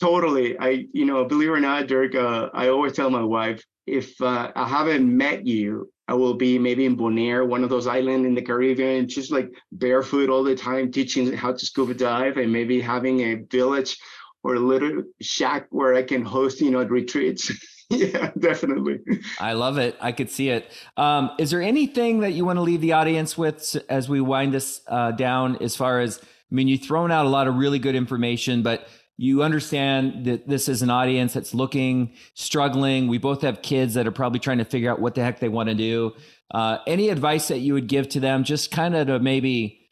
[0.00, 0.58] Totally.
[0.58, 4.20] I, you know, believe it or not, Dirk, uh, I always tell my wife, if
[4.20, 8.26] uh, I haven't met you, I will be maybe in Bonaire, one of those islands
[8.26, 12.52] in the Caribbean, just like barefoot all the time, teaching how to scuba dive and
[12.52, 13.98] maybe having a village
[14.42, 17.50] or a little shack where I can host, you know, retreats.
[18.12, 19.00] yeah, definitely.
[19.38, 19.96] I love it.
[20.00, 20.70] I could see it.
[20.96, 24.54] Um, is there anything that you want to leave the audience with as we wind
[24.54, 27.78] this uh, down as far as, I mean, you've thrown out a lot of really
[27.78, 28.86] good information, but
[29.16, 33.06] you understand that this is an audience that's looking, struggling.
[33.06, 35.48] We both have kids that are probably trying to figure out what the heck they
[35.48, 36.12] want to do.
[36.52, 39.88] Uh, any advice that you would give to them, just kind of to maybe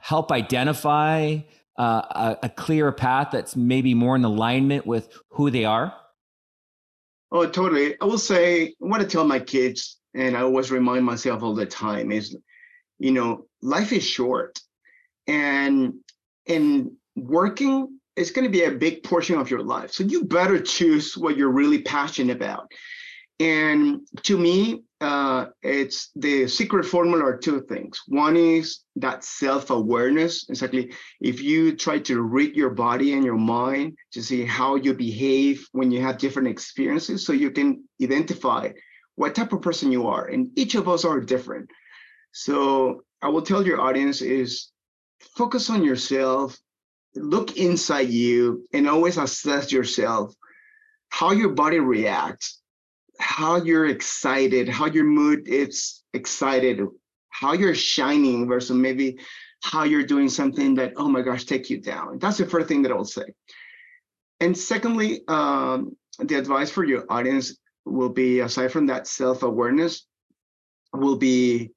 [0.00, 1.38] help identify
[1.78, 5.94] uh, a, a clear path that's maybe more in alignment with who they are?
[7.32, 7.96] Oh, totally.
[8.00, 11.54] I will say, I want to tell my kids, and I always remind myself all
[11.54, 12.36] the time is,
[12.98, 14.60] you know, life is short.
[15.26, 15.94] And
[16.46, 19.92] in working it's going to be a big portion of your life.
[19.92, 22.70] So you better choose what you're really passionate about.
[23.40, 28.00] And to me, uh, it's the secret formula are two things.
[28.06, 30.48] One is that self-awareness.
[30.48, 30.92] Exactly.
[31.20, 35.66] If you try to read your body and your mind to see how you behave
[35.72, 38.70] when you have different experiences, so you can identify
[39.16, 40.26] what type of person you are.
[40.26, 41.68] And each of us are different.
[42.30, 44.70] So I will tell your audience is
[45.36, 46.56] focus on yourself,
[47.16, 50.32] look inside you and always assess yourself
[51.08, 52.61] how your body reacts
[53.22, 56.80] how you're excited how your mood is excited
[57.30, 59.16] how you're shining versus maybe
[59.62, 62.82] how you're doing something that oh my gosh take you down that's the first thing
[62.82, 63.24] that i'll say
[64.40, 70.06] and secondly um, the advice for your audience will be aside from that self-awareness
[70.92, 71.70] will be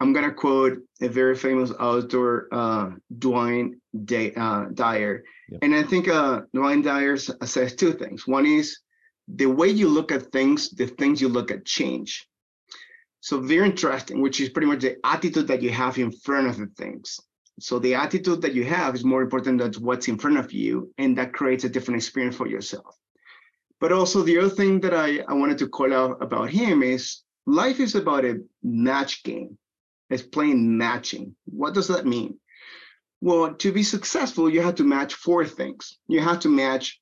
[0.00, 3.72] I'm going to quote a very famous author, uh, Dwayne
[4.04, 5.24] Day, uh, Dyer.
[5.50, 5.58] Yep.
[5.62, 8.26] And I think uh, Dwayne Dyer says two things.
[8.26, 8.78] One is
[9.34, 12.26] the way you look at things, the things you look at change.
[13.20, 16.56] So very interesting, which is pretty much the attitude that you have in front of
[16.56, 17.20] the things.
[17.60, 20.92] So the attitude that you have is more important than what's in front of you,
[20.96, 22.96] and that creates a different experience for yourself.
[23.78, 27.22] But also the other thing that I, I wanted to call out about him is
[27.46, 29.58] life is about a match game.
[30.08, 31.36] It's playing matching.
[31.44, 32.38] What does that mean?
[33.20, 35.98] Well, to be successful, you have to match four things.
[36.08, 36.99] You have to match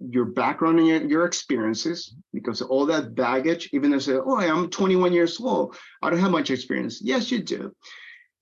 [0.00, 5.12] your background and your, experiences, because all that baggage, even though say, oh, I'm 21
[5.12, 7.00] years old, I don't have much experience.
[7.02, 7.74] Yes, you do.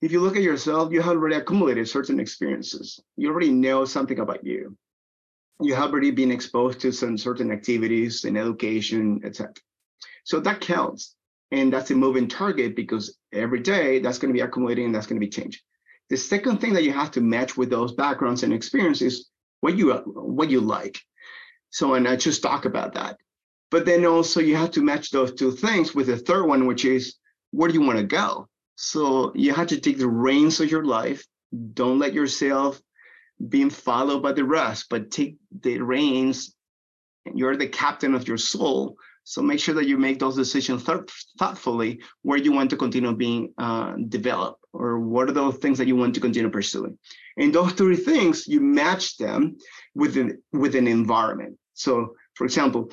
[0.01, 2.99] If you look at yourself, you have already accumulated certain experiences.
[3.15, 4.77] You already know something about you.
[5.61, 9.53] You have already been exposed to some certain activities in education, etc.
[10.25, 11.15] So that counts.
[11.51, 15.05] And that's a moving target because every day that's going to be accumulating and that's
[15.05, 15.61] going to be changing.
[16.09, 19.29] The second thing that you have to match with those backgrounds and experiences,
[19.61, 20.99] what you what you like.
[21.73, 23.17] So, and I just talk about that.
[23.71, 26.85] But then also you have to match those two things with the third one, which
[26.85, 27.15] is
[27.49, 28.47] where do you want to go?
[28.75, 31.25] So you have to take the reins of your life.
[31.73, 32.79] Don't let yourself
[33.49, 36.55] being followed by the rest, but take the reins.
[37.33, 38.95] You're the captain of your soul.
[39.23, 41.09] So make sure that you make those decisions th-
[41.39, 45.87] thoughtfully where you want to continue being uh, developed or what are those things that
[45.87, 46.99] you want to continue pursuing.
[47.37, 49.57] And those three things, you match them
[49.95, 50.15] with
[50.51, 51.57] with an environment.
[51.73, 52.89] So, for example,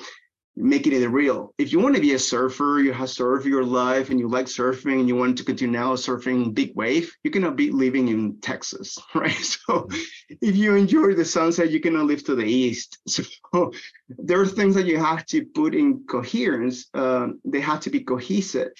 [0.55, 1.53] making it real.
[1.57, 4.47] If you want to be a surfer, you have surfed your life and you like
[4.47, 8.39] surfing and you want to continue now surfing big wave, you cannot be living in
[8.41, 9.31] Texas, right?
[9.31, 9.87] So
[10.29, 12.99] if you enjoy the sunset, you cannot live to the east.
[13.51, 13.71] So
[14.09, 16.87] there are things that you have to put in coherence.
[16.93, 18.71] Um, they have to be cohesive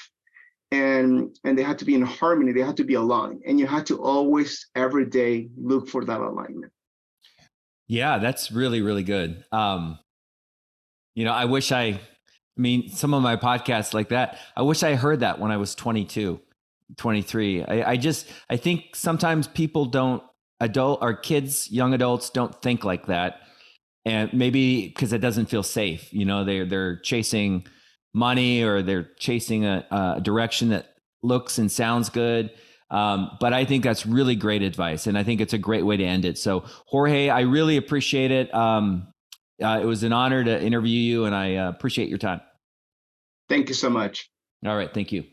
[0.72, 2.54] and and they have to be in harmony.
[2.54, 3.44] They have to be aligned.
[3.46, 6.72] And you have to always every day look for that alignment.
[7.92, 9.44] Yeah, that's really, really good.
[9.52, 10.00] Um,
[11.14, 12.00] you know, I wish I, I
[12.56, 15.76] mean, some of my podcasts like that, I wish I heard that when I was
[15.76, 16.40] 22,
[16.96, 17.66] 23.
[17.66, 20.24] I, I just, I think sometimes people don't,
[20.62, 23.42] adult or kids, young adults don't think like that.
[24.06, 27.68] And maybe because it doesn't feel safe, you know, they're, they're chasing
[28.14, 32.52] money or they're chasing a, a direction that looks and sounds good
[32.92, 35.98] um, but I think that's really great advice, and I think it's a great way
[35.98, 36.38] to end it.
[36.38, 38.54] So, Jorge, I really appreciate it.
[38.54, 39.08] Um,
[39.64, 42.42] uh, it was an honor to interview you, and I uh, appreciate your time.
[43.48, 44.30] Thank you so much.
[44.66, 45.24] All right, thank you.